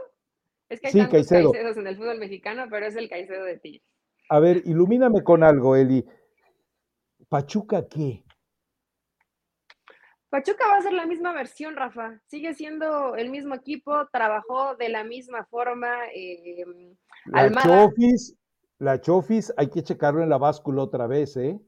[0.68, 1.52] Es que hay sí, Caicedo.
[1.52, 3.82] Caicedos en el fútbol mexicano, pero es el Caicedo de ti.
[4.28, 6.04] A ver, ilumíname con algo, Eli.
[7.28, 8.22] ¿Pachuca qué?
[10.28, 12.20] Pachuca va a ser la misma versión, Rafa.
[12.26, 16.06] Sigue siendo el mismo equipo, trabajó de la misma forma.
[16.14, 16.64] Eh,
[17.28, 18.36] la Chofis,
[18.78, 21.58] la Chofis, hay que checarlo en la báscula otra vez, ¿eh?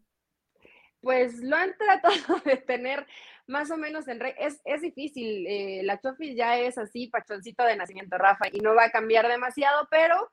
[1.00, 3.06] Pues lo han tratado de tener
[3.46, 5.46] más o menos en es, es difícil.
[5.46, 9.26] Eh, la Chofis ya es así, pachoncito de nacimiento, Rafa, y no va a cambiar
[9.26, 10.30] demasiado, pero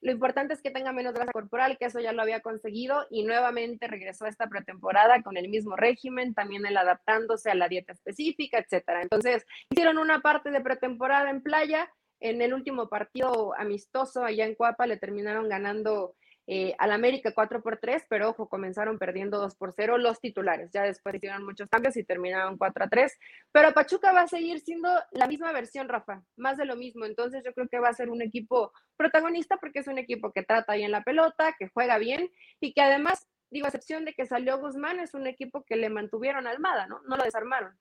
[0.00, 3.24] lo importante es que tenga menos grasa corporal, que eso ya lo había conseguido, y
[3.24, 7.92] nuevamente regresó a esta pretemporada con el mismo régimen, también el adaptándose a la dieta
[7.92, 9.02] específica, etcétera.
[9.02, 11.90] Entonces, hicieron una parte de pretemporada en playa.
[12.20, 16.14] En el último partido amistoso allá en Cuapa le terminaron ganando
[16.48, 20.70] eh, al América 4 por 3, pero ojo, comenzaron perdiendo 2 por 0 los titulares.
[20.72, 23.18] Ya después hicieron muchos cambios y terminaron 4 a 3.
[23.50, 27.04] Pero Pachuca va a seguir siendo la misma versión, Rafa, más de lo mismo.
[27.04, 30.44] Entonces yo creo que va a ser un equipo protagonista porque es un equipo que
[30.44, 34.26] trata bien la pelota, que juega bien y que además, digo, a excepción de que
[34.26, 37.00] salió Guzmán, es un equipo que le mantuvieron almada, ¿no?
[37.08, 37.76] No lo desarmaron.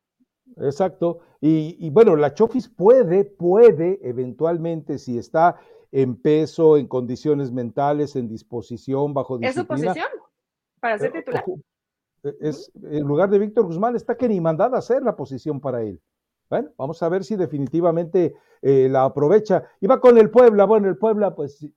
[0.58, 1.20] Exacto.
[1.42, 5.58] Y, y bueno, la Chofis puede, puede eventualmente, si está
[5.92, 9.50] en peso, en condiciones mentales, en disposición, bajo disciplina.
[9.50, 10.08] ¿Es su posición
[10.80, 11.44] para ser titular?
[12.24, 15.60] E, es, en lugar de Víctor Guzmán, está que ni mandada a hacer la posición
[15.60, 16.02] para él.
[16.50, 19.64] Bueno, vamos a ver si definitivamente eh, la aprovecha.
[19.82, 21.68] Iba con el Puebla, bueno, el Puebla pues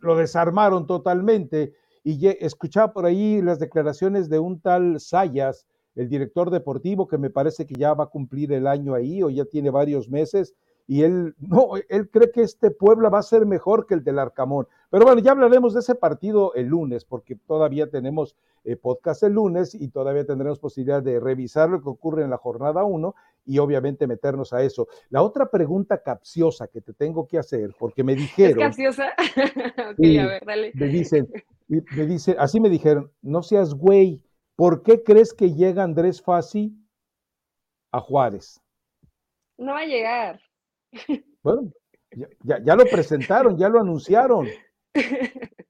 [0.00, 1.74] lo desarmaron totalmente
[2.04, 7.30] Y escuchaba por ahí las declaraciones de un tal Sayas, el director deportivo, que me
[7.30, 10.54] parece que ya va a cumplir el año ahí o ya tiene varios meses,
[10.86, 14.18] y él no, él cree que este Puebla va a ser mejor que el del
[14.18, 14.66] Arcamón.
[14.90, 19.32] Pero bueno, ya hablaremos de ese partido el lunes, porque todavía tenemos eh, podcast el
[19.34, 23.14] lunes y todavía tendremos posibilidad de revisar lo que ocurre en la jornada 1
[23.46, 24.88] y obviamente meternos a eso.
[25.10, 28.58] La otra pregunta capciosa que te tengo que hacer, porque me dijeron...
[28.58, 29.06] ¿Es capciosa?
[29.92, 30.72] ok, a ver, dale.
[30.74, 31.28] Me dicen,
[31.68, 34.22] me dicen, así me dijeron, no seas güey,
[34.62, 36.72] ¿por qué crees que llega Andrés Fassi
[37.90, 38.62] a Juárez?
[39.58, 40.40] No va a llegar.
[41.42, 41.72] Bueno,
[42.44, 44.46] ya, lo presentaron, ya lo anunciaron.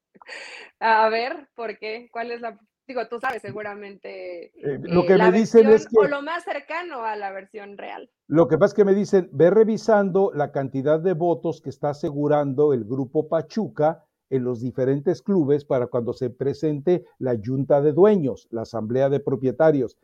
[0.78, 2.10] A ver, ¿por qué?
[2.12, 6.04] ¿Cuál es la digo, tú sabes seguramente eh, lo que me dicen es que o
[6.04, 8.10] lo más cercano a la versión real.
[8.26, 11.90] Lo que pasa es que me dicen, ve revisando la cantidad de votos que está
[11.90, 17.92] asegurando el grupo Pachuca en los diferentes clubes para cuando se presente la junta de
[17.92, 19.98] dueños, la asamblea de propietarios.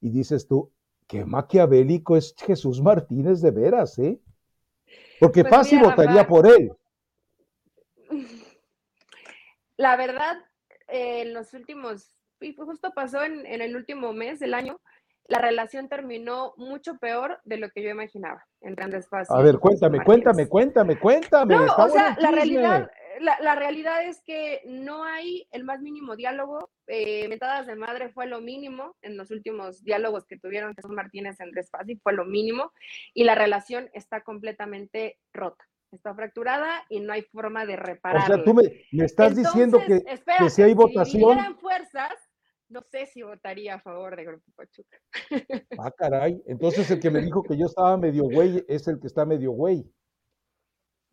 [0.00, 0.72] Y dices tú,
[1.06, 4.18] qué maquiavélico es Jesús Martínez de veras, ¿eh?
[5.20, 6.72] Porque pues fácil votaría por él.
[9.76, 10.38] La verdad,
[10.88, 14.80] en los últimos, y justo pasó en, el último mes del año,
[15.26, 19.34] la relación terminó mucho peor de lo que yo imaginaba en grandes fases.
[19.34, 21.56] A ver, cuéntame, cuéntame, cuéntame, cuéntame.
[21.56, 22.88] No, o sea, la realidad,
[23.20, 26.70] la, realidad es que no hay el más mínimo diálogo.
[26.86, 31.40] Eh, mentadas de madre fue lo mínimo en los últimos diálogos que tuvieron Jesús Martínez
[31.40, 32.72] en Despacito, fue lo mínimo.
[33.12, 35.64] Y la relación está completamente rota.
[35.92, 38.34] Está fracturada y no hay forma de repararla.
[38.34, 40.02] O sea, tú me, estás diciendo que,
[40.50, 41.38] si hay votación.
[41.38, 42.12] Si fuerzas,
[42.68, 44.98] no sé si votaría a favor de Grupo Pachuca.
[45.78, 46.42] Ah, caray.
[46.46, 49.52] Entonces el que me dijo que yo estaba medio güey es el que está medio
[49.52, 49.88] güey.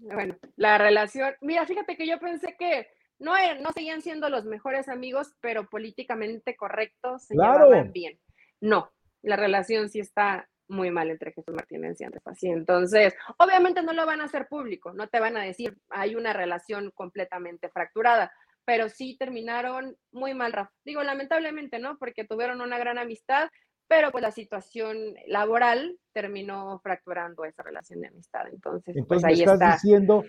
[0.01, 2.87] Bueno, la relación, mira, fíjate que yo pensé que
[3.19, 8.19] no, no seguían siendo los mejores amigos, pero políticamente correctos, se llevaban bien.
[8.59, 8.91] No,
[9.21, 12.23] la relación sí está muy mal entre Jesús Martínez y Andrés.
[12.41, 16.33] Entonces, obviamente no lo van a hacer público, no te van a decir hay una
[16.33, 18.31] relación completamente fracturada,
[18.65, 21.97] pero sí terminaron muy mal, Digo, lamentablemente, ¿no?
[21.97, 23.49] Porque tuvieron una gran amistad,
[23.91, 24.95] pero pues la situación
[25.27, 28.47] laboral terminó fracturando esa relación de amistad.
[28.47, 30.23] Entonces, pues ahí estás diciendo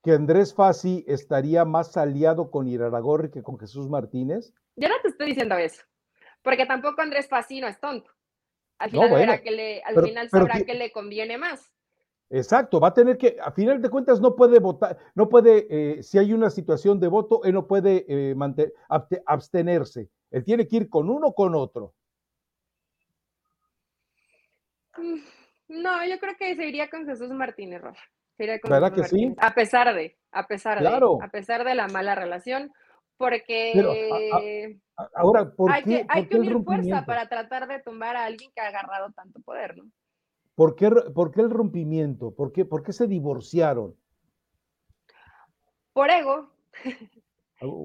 [0.00, 4.54] que Andrés Fassi estaría más aliado con Iraragorri que con Jesús Martínez?
[4.76, 5.82] Yo no te estoy diciendo eso,
[6.40, 8.12] porque tampoco Andrés Fassi no es tonto.
[8.78, 11.68] Al final, que le, al final sabrá que, le conviene más.
[12.30, 16.02] Exacto, va a tener que, a final de cuentas, no puede votar, no puede, eh,
[16.04, 18.36] si hay una situación de voto, él no puede eh,
[19.26, 20.08] abstenerse.
[20.30, 21.92] Él tiene que ir con uno o con otro.
[25.68, 28.02] No, yo creo que se iría con Jesús Martínez, Rafa.
[28.36, 29.34] ¿Verdad que sí?
[29.38, 32.72] A pesar de, a pesar de, a pesar de la mala relación,
[33.18, 34.78] porque
[35.14, 38.50] ahora, ¿por hay qué, que, hay que unir fuerza para tratar de tumbar a alguien
[38.54, 39.90] que ha agarrado tanto poder, ¿no?
[40.54, 42.34] ¿Por qué, por qué el rompimiento?
[42.34, 43.94] ¿Por qué, ¿Por qué se divorciaron?
[45.92, 46.50] Por ego.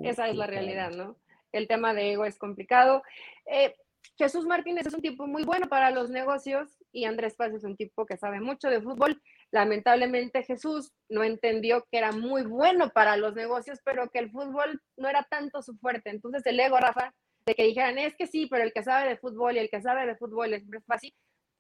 [0.04, 1.18] Esa es la realidad, ¿no?
[1.52, 3.04] El tema de ego es complicado.
[3.46, 3.76] Eh,
[4.18, 7.76] Jesús Martínez es un tipo muy bueno para los negocios y Andrés Paz es un
[7.76, 9.22] tipo que sabe mucho de fútbol.
[9.52, 14.82] Lamentablemente Jesús no entendió que era muy bueno para los negocios, pero que el fútbol
[14.96, 16.10] no era tanto su fuerte.
[16.10, 17.14] Entonces el ego, Rafa,
[17.46, 19.82] de que dijeran, es que sí, pero el que sabe de fútbol y el que
[19.82, 21.14] sabe de fútbol es fácil,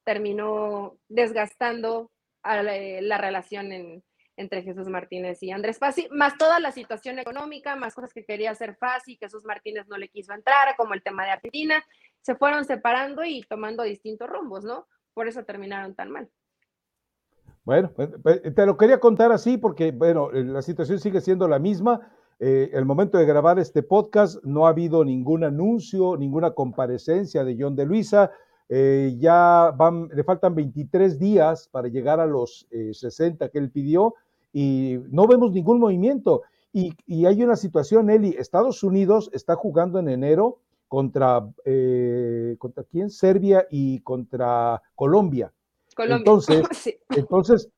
[0.06, 2.12] terminó desgastando
[2.44, 4.02] la, relación
[4.38, 8.52] entre Jesús Martínez y Andrés Fassi, más toda la situación económica, más cosas que quería
[8.52, 11.84] hacer Fassi, Jesús Martínez no le quiso entrar, como el tema de Argentina,
[12.22, 14.88] se fueron separando y tomando distintos rumbos, ¿no?
[15.16, 16.30] Por eso terminaron tan mal.
[17.64, 21.58] Bueno, pues, pues, te lo quería contar así porque, bueno, la situación sigue siendo la
[21.58, 22.12] misma.
[22.40, 27.58] Eh, el momento de grabar este podcast no ha habido ningún anuncio, ninguna comparecencia de
[27.60, 28.32] John de Luisa.
[28.70, 33.72] Eh, ya van, le faltan 23 días para llegar a los 60 eh, que él
[33.72, 34.16] pidió
[34.52, 36.44] y no vemos ningún movimiento.
[36.72, 36.94] Y,
[37.26, 40.60] hay una situación, Eli, Estados Unidos está jugando en enero
[40.96, 43.10] contra, eh, ¿contra quién?
[43.10, 45.52] Serbia y contra Colombia.
[45.94, 46.20] Colombia.
[46.20, 46.64] Entonces,
[47.10, 47.70] entonces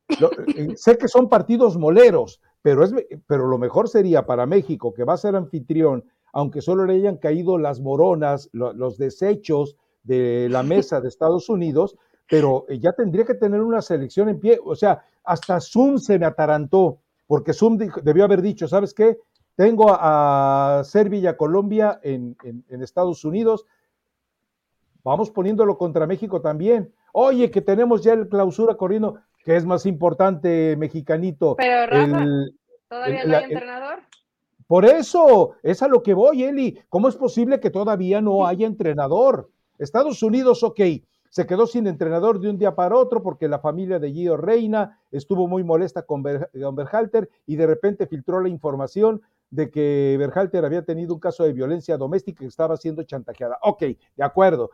[0.75, 2.93] sé que son partidos moleros, pero, es,
[3.25, 7.17] pero lo mejor sería para México, que va a ser anfitrión, aunque solo le hayan
[7.17, 11.97] caído las moronas, los desechos, de la mesa de Estados Unidos,
[12.29, 14.59] pero eh, ya tendría que tener una selección en pie.
[14.63, 19.17] O sea, hasta Zoom se me atarantó, porque Zoom debió haber dicho, ¿sabes qué?
[19.57, 22.37] Tengo a, Serbia y a Colombia en,
[22.69, 23.65] Estados Unidos,
[25.03, 26.93] vamos poniéndolo contra México también.
[27.11, 31.55] Oye, que tenemos ya el clausura corriendo, que es más importante, mexicanito.
[31.55, 32.25] Pero Rafa,
[32.87, 33.99] ¿todavía no hay entrenador?
[34.67, 36.79] Por eso, es a lo que voy, Eli.
[36.87, 39.49] ¿Cómo es posible que todavía no haya entrenador?
[39.79, 40.81] Estados Unidos, ok,
[41.29, 44.99] se quedó sin entrenador de un día para otro porque la familia de Gio Reina
[45.11, 50.83] estuvo muy molesta con, Berhalter y de repente filtró la información de que Berhalter había
[50.83, 53.57] tenido un caso de violencia doméstica y estaba siendo chantajeada.
[53.61, 54.71] Ok, de acuerdo.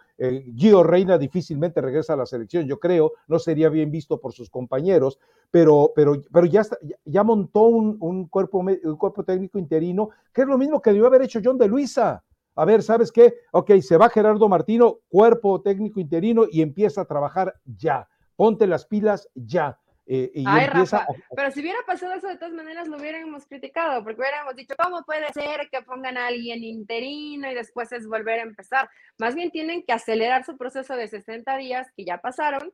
[0.56, 4.50] Gio Reina difícilmente regresa a la selección, yo creo, no sería bien visto por sus
[4.50, 5.20] compañeros,
[5.52, 6.64] pero, pero, pero ya,
[7.06, 11.06] ya montó un, un, cuerpo, un cuerpo técnico interino, que es lo mismo que debió
[11.06, 12.24] haber hecho John de Luisa.
[12.56, 13.34] A ver, ¿sabes qué?
[13.52, 18.08] Ok, se va Gerardo Martino, cuerpo técnico interino, y empieza a trabajar ya.
[18.36, 19.80] Ponte las pilas ya.
[20.06, 24.20] Eh, Ay, Rafa, pero si hubiera pasado eso de todas maneras lo hubiéramos criticado, porque
[24.20, 28.44] hubiéramos dicho, ¿cómo puede ser que pongan a alguien interino y después es volver a
[28.44, 28.90] empezar?
[29.18, 32.74] Más bien tienen que acelerar su proceso de 60 días que ya pasaron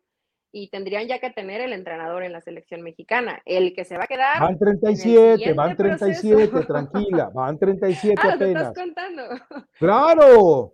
[0.52, 3.42] y tendrían ya que tener el entrenador en la selección mexicana.
[3.46, 4.40] El que se va a quedar.
[4.40, 8.68] Van 37, van 37, tranquila, van 37 ah, apenas.
[8.68, 9.24] estás contando.
[9.78, 10.74] ¡Claro!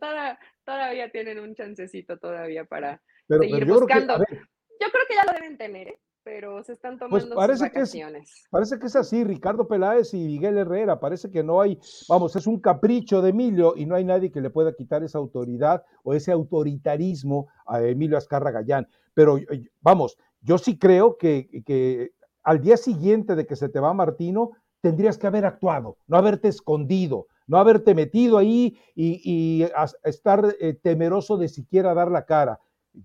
[0.64, 4.18] todavía tienen un chancecito todavía para seguir buscando.
[4.18, 6.00] yo creo que ya lo deben tener, ¿eh?
[6.26, 8.34] Pero se están pues tomando parece sus vacaciones.
[8.34, 11.80] Que es, parece que es así, Ricardo Peláez y Miguel Herrera, parece que no hay,
[12.10, 15.20] vamos, es un capricho de Emilio y no hay nadie que le pueda quitar esa
[15.20, 18.88] autoridad o ese autoritarismo a Emilio Azcarra Gallán.
[19.14, 19.38] Pero
[19.82, 22.14] vamos, yo sí creo que, que
[22.44, 26.48] al día siguiente de que se te va Martino, tendrías que haber actuado, no haberte
[26.48, 29.64] escondido, no haberte metido ahí y,
[30.04, 32.60] estar eh, temeroso de siquiera dar la cara.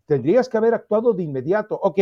[0.06, 1.78] Tendrías que haber actuado de inmediato.
[1.82, 1.98] Ok,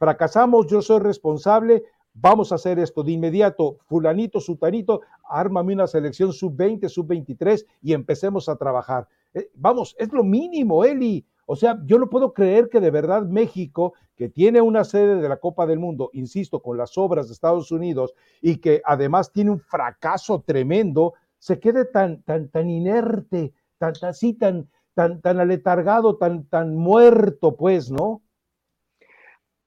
[0.00, 1.84] fracasamos, yo soy responsable,
[2.14, 8.48] vamos a hacer esto de inmediato, fulanito, sutanito, ármame una selección sub-20, sub-23 y empecemos
[8.48, 9.06] a trabajar.
[9.34, 11.26] Eh, vamos, es lo mínimo, Eli.
[11.44, 15.28] O sea, yo no puedo creer que de verdad México, que tiene una sede de
[15.28, 19.50] la Copa del Mundo, insisto, con las obras de Estados Unidos y que además tiene
[19.50, 26.16] un fracaso tremendo, se quede tan, tan, tan inerte, tan, así, tan, tan, tan aletargado,
[26.16, 28.22] tan, tan muerto, pues, ¿no?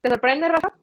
[0.04, 0.74] ¿Te sorprende, Rafa?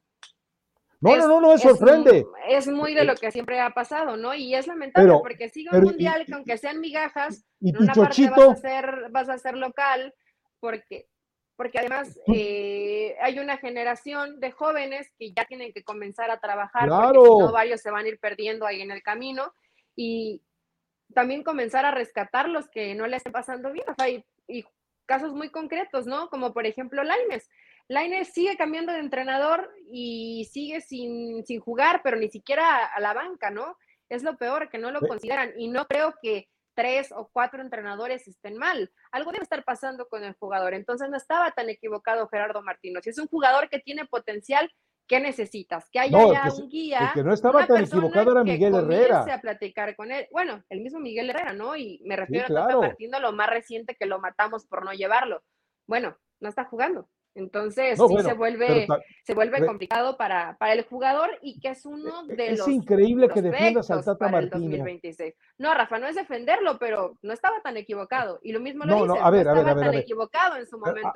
[0.99, 2.25] No, no, no, no me sorprende.
[2.49, 4.33] Es, muy de lo que siempre ha pasado, ¿no?
[4.33, 8.39] Y es lamentable porque sigue un mundial que aunque sean migajas, en una parte vas
[8.39, 10.13] a, ser, vas a ser local,
[10.59, 11.07] porque,
[11.55, 16.89] porque además eh, hay una generación de jóvenes que ya tienen que comenzar a trabajar,
[16.89, 19.53] porque si no varios se van a ir perdiendo ahí en el camino,
[19.95, 20.41] y
[21.13, 24.65] también comenzar a rescatar los que no le estén pasando bien, o sea, y, y
[25.05, 26.27] casos muy concretos, ¿no?
[26.29, 27.47] Como por ejemplo Laimes
[27.91, 33.13] Lainez sigue cambiando de entrenador y sigue sin, sin jugar, pero ni siquiera a la
[33.13, 33.77] banca, ¿no?
[34.07, 35.51] Es lo peor, que no lo consideran.
[35.57, 38.89] Y no creo que tres o cuatro entrenadores estén mal.
[39.11, 40.73] Algo debe estar pasando con el jugador.
[40.73, 43.01] Entonces no estaba tan equivocado Gerardo Martino.
[43.01, 44.71] Si es un jugador que tiene potencial,
[45.05, 45.89] ¿qué necesitas?
[45.91, 47.07] Que haya un guía.
[47.07, 49.25] El que no estaba tan equivocado era Miguel Herrera.
[49.33, 50.29] a platicar con él.
[50.31, 51.75] Bueno, el mismo Miguel Herrera, ¿no?
[51.75, 55.43] Y me refiero a Tata Martino, lo más reciente que lo matamos por no llevarlo.
[55.87, 57.09] Bueno, no está jugando.
[57.33, 58.87] Entonces, sí se vuelve,
[59.23, 62.67] se vuelve complicado para, para el jugador y que es uno e, de es los.
[62.67, 64.85] Es increíble que defiendas al Tata Martino.
[65.57, 68.39] No, Rafa, no es defenderlo, pero no estaba tan equivocado.
[68.43, 70.77] Y lo mismo lo no, dice, no, a ver, no estaba tan equivocado en su
[70.77, 71.11] momento.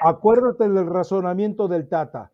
[0.00, 2.32] Acuérdate del razonamiento del Tata.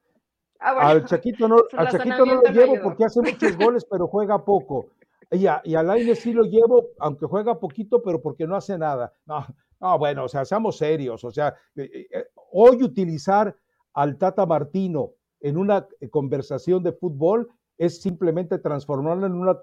[0.60, 4.44] Ah, al Chaquito no, al Chaquito no lo llevo porque hace muchos goles, pero juega
[4.44, 4.86] poco.
[5.30, 8.78] Y, a, y al aire sí lo llevo, aunque juega poquito, pero porque no hace
[8.78, 9.12] nada.
[9.26, 9.44] No,
[9.80, 11.24] no, bueno, o sea, seamos serios.
[11.24, 13.56] O sea, eh, eh, hoy utilizar
[13.92, 19.58] al Tata Martino en una eh, conversación de fútbol es simplemente transformarlo en una,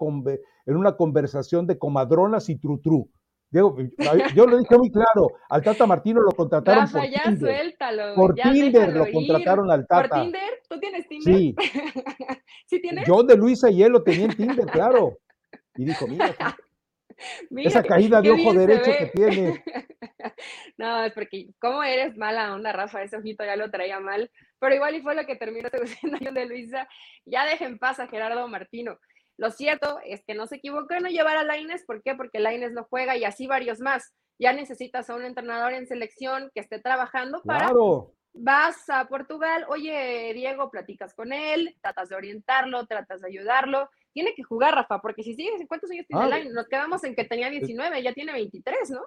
[0.66, 3.10] en una conversación de comadronas y trutru.
[3.50, 3.76] Diego,
[4.34, 7.38] yo lo dije muy claro, al Tata Martino lo contrataron por ya Tinder.
[7.38, 10.08] Suéltalo, por Tinder lo contrataron al Tata.
[10.08, 10.50] ¿Por Tinder?
[10.68, 11.34] ¿Tú tienes Tinder?
[11.34, 11.54] Sí.
[12.66, 13.04] ¿Sí tienes?
[13.06, 15.18] John de Luisa y él lo tenían Tinder, claro.
[15.76, 16.34] Y dijo, mira,
[17.56, 19.64] esa caída de ojo derecho que tiene.
[20.76, 23.02] No, es porque ¿cómo eres mala onda, Rafa?
[23.02, 24.30] Ese ojito ya lo traía mal.
[24.58, 26.88] Pero igual y fue lo que terminó a de Luisa.
[27.24, 28.98] Ya dejen paz a Gerardo Martino.
[29.36, 31.84] Lo cierto es que no se equivocó en no llevar a Laines.
[31.84, 32.14] ¿Por qué?
[32.14, 34.14] Porque Laines no juega y así varios más.
[34.38, 39.66] Ya necesitas a un entrenador en selección que esté trabajando para claro vas a Portugal,
[39.68, 43.90] oye, Diego, platicas con él, tratas de orientarlo, tratas de ayudarlo.
[44.12, 47.24] Tiene que jugar, Rafa, porque si sigues, ¿cuántos años tiene ah, Nos quedamos en que
[47.24, 49.00] tenía 19, ya tiene 23, ¿no?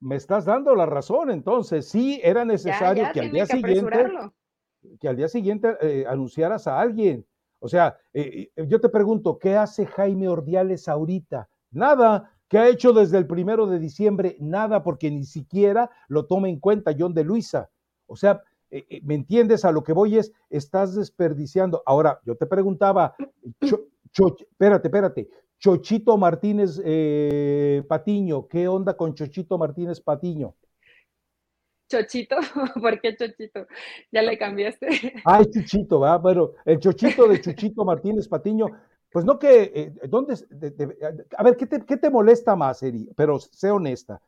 [0.00, 4.10] Me estás dando la razón, entonces sí era necesario que, al día siguiente,
[5.00, 7.24] que al día siguiente eh, anunciaras a alguien.
[7.60, 11.48] O sea, eh, eh, yo te pregunto, ¿qué hace Jaime Ordiales ahorita?
[11.70, 12.30] Nada.
[12.48, 14.36] ¿Qué ha hecho desde el primero de diciembre?
[14.38, 17.70] Nada, porque ni siquiera lo toma en cuenta John de Luisa.
[18.06, 18.42] O sea,
[18.72, 19.66] eh, eh, ¿me entiendes?
[19.66, 21.82] A lo que voy es, estás desperdiciando.
[21.84, 23.14] Ahora, yo te preguntaba,
[24.12, 30.54] espérate, espérate, Chochito Martínez eh, Patiño, ¿qué onda con Chochito Martínez Patiño?
[31.88, 32.36] Chochito,
[32.80, 33.66] ¿por qué Chochito?
[34.10, 34.88] Ya le cambiaste.
[35.24, 36.18] Ah, es Chuchito, ¿va?
[36.18, 38.66] Bueno, el Chochito de Chuchito Martínez Patiño,
[39.10, 40.34] pues no que, eh, ¿dónde?
[41.36, 43.08] a ver, ¿qué te, ¿qué te, molesta más, Eri?
[43.14, 44.20] Pero sé honesta.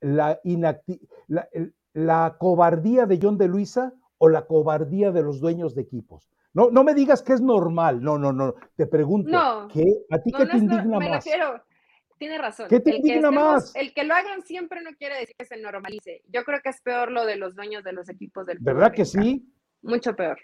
[0.00, 1.48] La, la,
[1.92, 6.30] la cobardía de John de Luisa o la cobardía de los dueños de equipos.
[6.52, 8.54] No, no me digas que es normal, no, no, no.
[8.76, 11.24] Te pregunto, ¿qué, ¿a ti qué te indigna me más?
[11.24, 11.62] Refiero,
[12.18, 12.68] tiene razón.
[12.68, 13.74] ¿Qué te indigna más?
[13.76, 16.22] El que lo hagan siempre no quiere decir que se normalice.
[16.26, 19.04] Yo creo que es peor lo de los dueños de los equipos del ¿Verdad que
[19.04, 19.48] sí?
[19.82, 20.38] Mucho peor.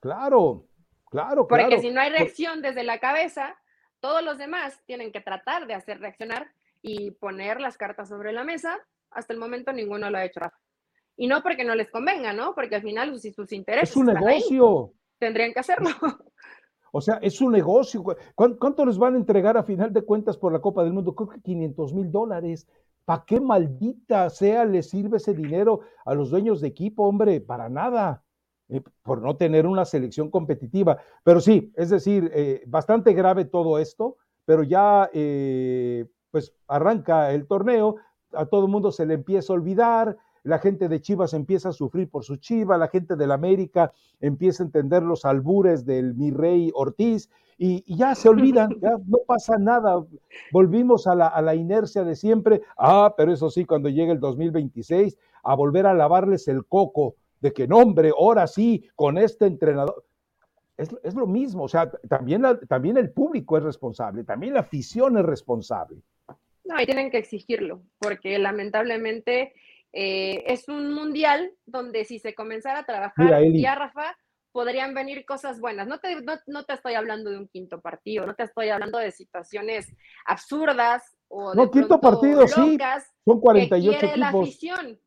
[0.00, 0.68] Claro,
[1.10, 1.70] claro, Porque claro.
[1.70, 3.56] Porque si no hay reacción desde la cabeza,
[4.00, 8.44] todos los demás tienen que tratar de hacer reaccionar y poner las cartas sobre la
[8.44, 8.78] mesa.
[9.10, 10.40] Hasta el momento ninguno lo ha hecho,
[11.16, 12.54] Y no porque no les convenga, ¿no?
[12.54, 13.90] Porque al final, si sus intereses.
[13.90, 15.90] Es un negocio tendrían que hacerlo.
[16.94, 18.04] O sea, es un negocio.
[18.34, 21.14] ¿Cuánto les van a entregar a final de cuentas por la Copa del Mundo?
[21.14, 22.68] Creo que 500 mil dólares.
[23.06, 27.40] ¿Para qué maldita sea le sirve ese dinero a los dueños de equipo, hombre?
[27.40, 28.22] Para nada.
[28.68, 30.98] Eh, por no tener una selección competitiva.
[31.24, 37.46] Pero sí, es decir, eh, bastante grave todo esto, pero ya eh, pues arranca el
[37.46, 37.96] torneo,
[38.32, 41.72] a todo el mundo se le empieza a olvidar, la gente de Chivas empieza a
[41.72, 46.30] sufrir por su Chiva, la gente del América empieza a entender los albures del mi
[46.30, 50.04] rey Ortiz y, ya se olvidan, ya no pasa nada,
[50.50, 54.20] volvimos a la, a la, inercia de siempre, ah, pero eso sí, cuando llegue el
[54.20, 59.46] 2026, a volver a lavarles el coco de que no, hombre, ahora sí, con este
[59.46, 60.04] entrenador.
[60.76, 64.60] Es, es lo mismo, o sea, también, la, también el público es responsable, también la
[64.60, 65.98] afición es responsable.
[66.64, 69.52] No, y tienen que exigirlo, porque lamentablemente
[69.92, 74.16] eh, es un mundial donde si se comenzara a trabajar ya, Rafa,
[74.52, 75.86] podrían venir cosas buenas.
[75.86, 76.16] No te,
[76.46, 79.94] no, te estoy hablando de un quinto partido, no te estoy hablando de situaciones
[80.26, 82.78] absurdas o de no, quinto partido, sí.
[83.24, 84.98] Son 48 que la afición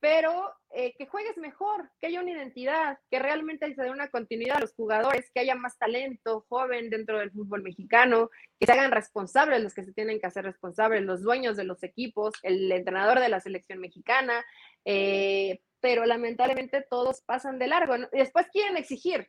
[0.00, 4.58] pero eh, que juegues mejor, que haya una identidad, que realmente se dé una continuidad
[4.58, 8.30] a los jugadores, que haya más talento joven dentro del fútbol mexicano,
[8.60, 11.82] que se hagan responsables los que se tienen que hacer responsables, los dueños de los
[11.82, 14.44] equipos, el entrenador de la selección mexicana,
[14.84, 17.96] eh, pero lamentablemente todos pasan de largo.
[18.12, 19.28] Después quieren exigir,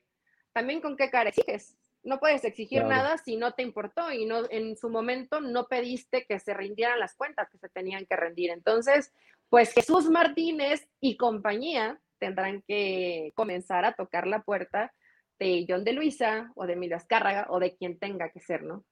[0.53, 1.75] también con qué cara exiges.
[2.01, 6.25] No puedes exigir nada si no te importó y no en su momento no pediste
[6.25, 8.51] que se rindieran las cuentas que se tenían que rendir.
[8.51, 9.11] Entonces,
[9.49, 14.93] pues Jesús Martínez y compañía tendrán que comenzar a tocar la puerta
[15.39, 18.83] de John de Luisa o de Emilio Azcárraga o de quien tenga que ser, ¿no?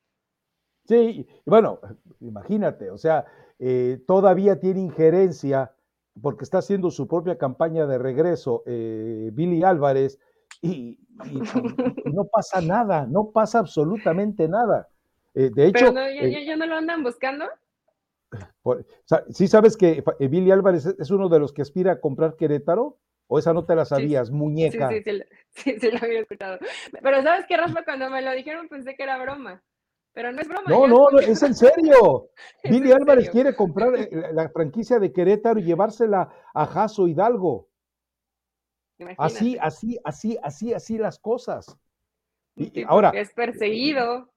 [0.86, 1.80] Sí, bueno,
[2.22, 3.26] imagínate, o sea,
[3.60, 5.74] eh, todavía tiene injerencia
[6.22, 10.18] porque está haciendo su propia campaña de regreso eh, Billy Álvarez
[10.62, 10.98] y,
[12.06, 14.88] no pasa nada, no pasa absolutamente nada.
[15.34, 17.46] Eh, de hecho, Pero ¿ya, no lo andan buscando?
[19.30, 23.00] ¿Sí sabes que Billy Álvarez es uno de los que aspira a comprar Querétaro?
[23.28, 24.90] ¿O esa no te la sabías, muñeca?
[24.90, 25.22] Sí, sí,
[25.52, 26.60] sí, sí, lo había escuchado.
[27.02, 27.84] Pero ¿sabes qué, Rafa?
[27.84, 29.62] Cuando me lo dijeron pensé que era broma.
[30.14, 30.64] Pero no es broma.
[30.70, 32.30] No, no, es en serio.
[32.64, 37.70] Billy Álvarez quiere comprar eh, la franquicia de Querétaro y llevársela a Jaso Hidalgo.
[39.18, 41.78] Así, así, así, así, así las cosas.
[42.56, 43.12] Y, ahora.
[43.14, 44.34] Es perseguido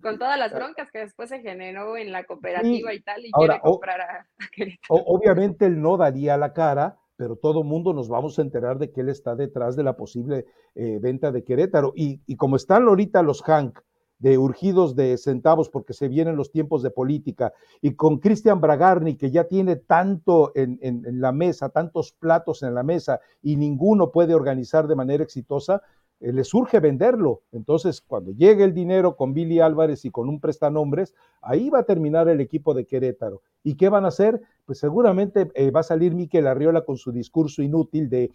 [0.00, 3.60] con todas las broncas que después se generó en la cooperativa y tal, y quiere
[3.60, 5.04] comprar a, Querétaro.
[5.06, 9.00] Obviamente él no daría la cara, pero todo mundo nos vamos a enterar de que
[9.00, 11.92] él está detrás de la posible eh, venta de Querétaro.
[11.96, 13.80] Y, y, como están ahorita los Hank
[14.18, 19.16] de urgidos de centavos porque se vienen los tiempos de política, y con Cristian Bragarni,
[19.16, 23.56] que ya tiene tanto en, en, en la mesa, tantos platos en la mesa, y
[23.56, 25.82] ninguno puede organizar de manera exitosa,
[26.20, 27.42] eh, le surge venderlo.
[27.52, 31.84] Entonces, cuando llegue el dinero con Billy Álvarez y con un prestanombres, ahí va a
[31.84, 33.42] terminar el equipo de Querétaro.
[33.62, 34.40] ¿Y qué van a hacer?
[34.64, 38.32] Pues seguramente eh, va a salir Miquel Arriola con su discurso inútil de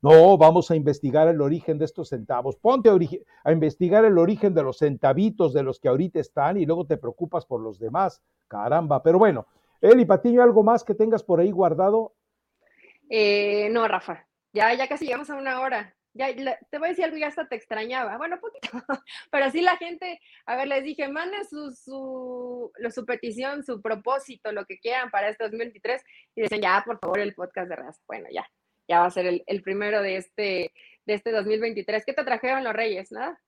[0.00, 2.56] no, vamos a investigar el origen de estos centavos.
[2.56, 6.86] Ponte a, investigar el origen de los centavitos de los que ahorita están y luego
[6.86, 8.22] te preocupas por los demás.
[8.46, 9.46] Caramba, pero bueno.
[9.80, 12.12] Eli Patiño, ¿algo más que tengas por ahí guardado?
[13.10, 14.24] Eh, no, Rafa.
[14.52, 17.48] Ya, ya casi llegamos a una hora ya te voy a decir algo, ya hasta
[17.48, 18.18] te extrañaba.
[18.18, 18.68] Bueno, poquito,
[19.30, 24.50] pero sí la gente, a ver, les dije, manden su, su, su petición, su propósito,
[24.52, 26.02] lo que quieran para este 2023
[26.34, 28.02] y dicen, ya, por favor, el podcast de Raz.
[28.08, 28.44] Bueno, ya,
[28.88, 30.72] ya va a ser el, el, primero de este,
[31.06, 32.04] de este 2023.
[32.04, 33.12] ¿Qué te trajeron los Reyes?
[33.12, 33.40] ¿Nada?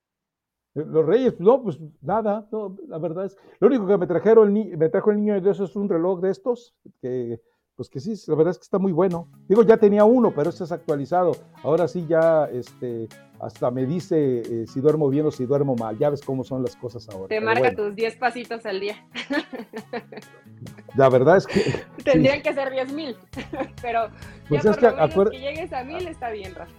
[0.75, 4.53] Eh, los Reyes, no, pues nada, no, la verdad es, lo único que me trajeron,
[4.53, 7.41] me trajo el niño de Dios es un reloj de estos, que
[7.75, 9.27] pues que sí, la verdad es que está muy bueno.
[9.47, 11.31] Digo, ya tenía uno, pero este es actualizado.
[11.63, 13.07] Ahora sí ya, este,
[13.39, 15.97] hasta me dice eh, si duermo bien o si duermo mal.
[15.97, 17.27] Ya ves cómo son las cosas ahora.
[17.27, 18.95] Te marca tus 10 pasitos al día.
[20.95, 21.83] La verdad es que...
[22.03, 23.15] Tendrían que ser 10 mil,
[23.81, 24.09] pero
[24.47, 26.71] pues ya por que, que llegues a mil está bien, Rafa.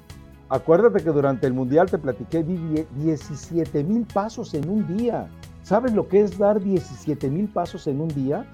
[0.52, 5.26] Acuérdate que durante el Mundial te platiqué, di 17 mil pasos en un día.
[5.62, 8.46] ¿Sabes lo que es dar 17 mil pasos en un día?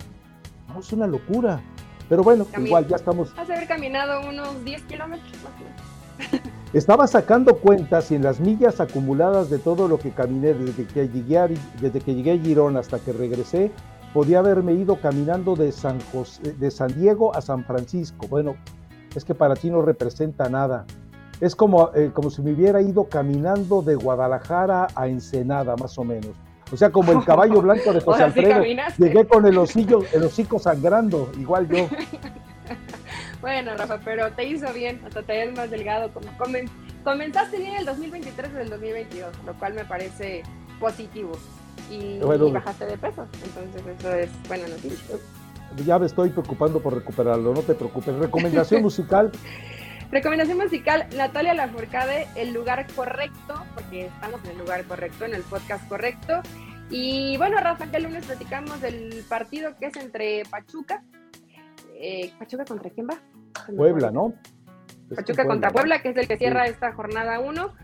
[0.68, 1.60] No, es una locura.
[2.08, 3.32] Pero bueno, igual ya estamos.
[3.36, 5.32] Has haber caminado unos 10 kilómetros
[6.72, 11.08] Estaba sacando cuentas y en las millas acumuladas de todo lo que caminé desde que
[11.08, 11.48] llegué a,
[11.80, 13.70] desde que llegué a Girón hasta que regresé,
[14.12, 18.26] podía haberme ido caminando de San, José, de San Diego a San Francisco.
[18.28, 18.56] Bueno,
[19.14, 20.84] es que para ti no representa nada.
[21.40, 26.04] Es como, eh, como si me hubiera ido caminando de Guadalajara a Ensenada, más o
[26.04, 26.32] menos.
[26.72, 28.62] O sea, como el caballo blanco de José Alfredo.
[28.98, 31.88] llegué con el hocico, el hocico sangrando, igual yo.
[33.40, 36.10] bueno, Rafa, pero te hizo bien, hasta te ves más delgado.
[36.12, 36.28] Como
[37.04, 40.42] comenzaste bien el 2023 del 2022, lo cual me parece
[40.78, 41.32] positivo.
[41.90, 45.16] Y, bajaste de peso, entonces eso es buena noticia.
[45.86, 48.14] Ya me estoy preocupando por recuperarlo, no te preocupes.
[48.16, 49.32] Recomendación musical.
[50.10, 55.42] Recomendación musical, Natalia Lafourcade, El lugar correcto, porque estamos en el lugar correcto, en el
[55.42, 56.40] podcast correcto.
[56.88, 61.02] Y bueno, Rafa, el lunes platicamos del partido que es entre Pachuca.
[61.94, 63.20] Eh, ¿Pachuca contra quién va?
[63.76, 64.32] Puebla, ¿no?
[65.14, 67.74] Pachuca contra Puebla, que es el que cierra esta jornada 1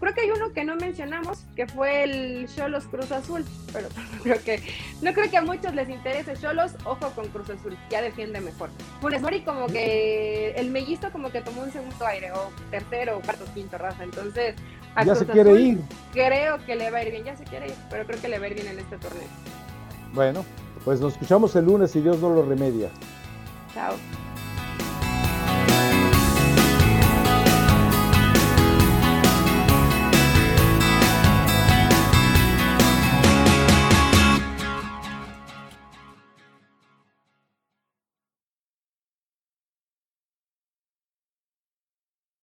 [0.00, 3.88] creo que hay uno que no mencionamos, que fue el Cholos Cruz Azul, pero
[4.22, 4.62] creo que,
[5.02, 8.70] no creo que a muchos les interese Cholos, ojo con Cruz Azul, ya defiende mejor.
[9.00, 13.20] Funes Mori como que el mellizo como que tomó un segundo aire, o tercero, o
[13.20, 14.54] cuarto, quinto raza, entonces
[15.04, 15.80] ya se quiere ir.
[16.12, 18.38] Creo que le va a ir bien, ya se quiere ir, pero creo que le
[18.38, 19.28] va a ir bien en este torneo.
[20.12, 20.44] Bueno,
[20.84, 22.90] pues nos escuchamos el lunes y Dios no lo remedia.
[23.74, 23.94] Chao.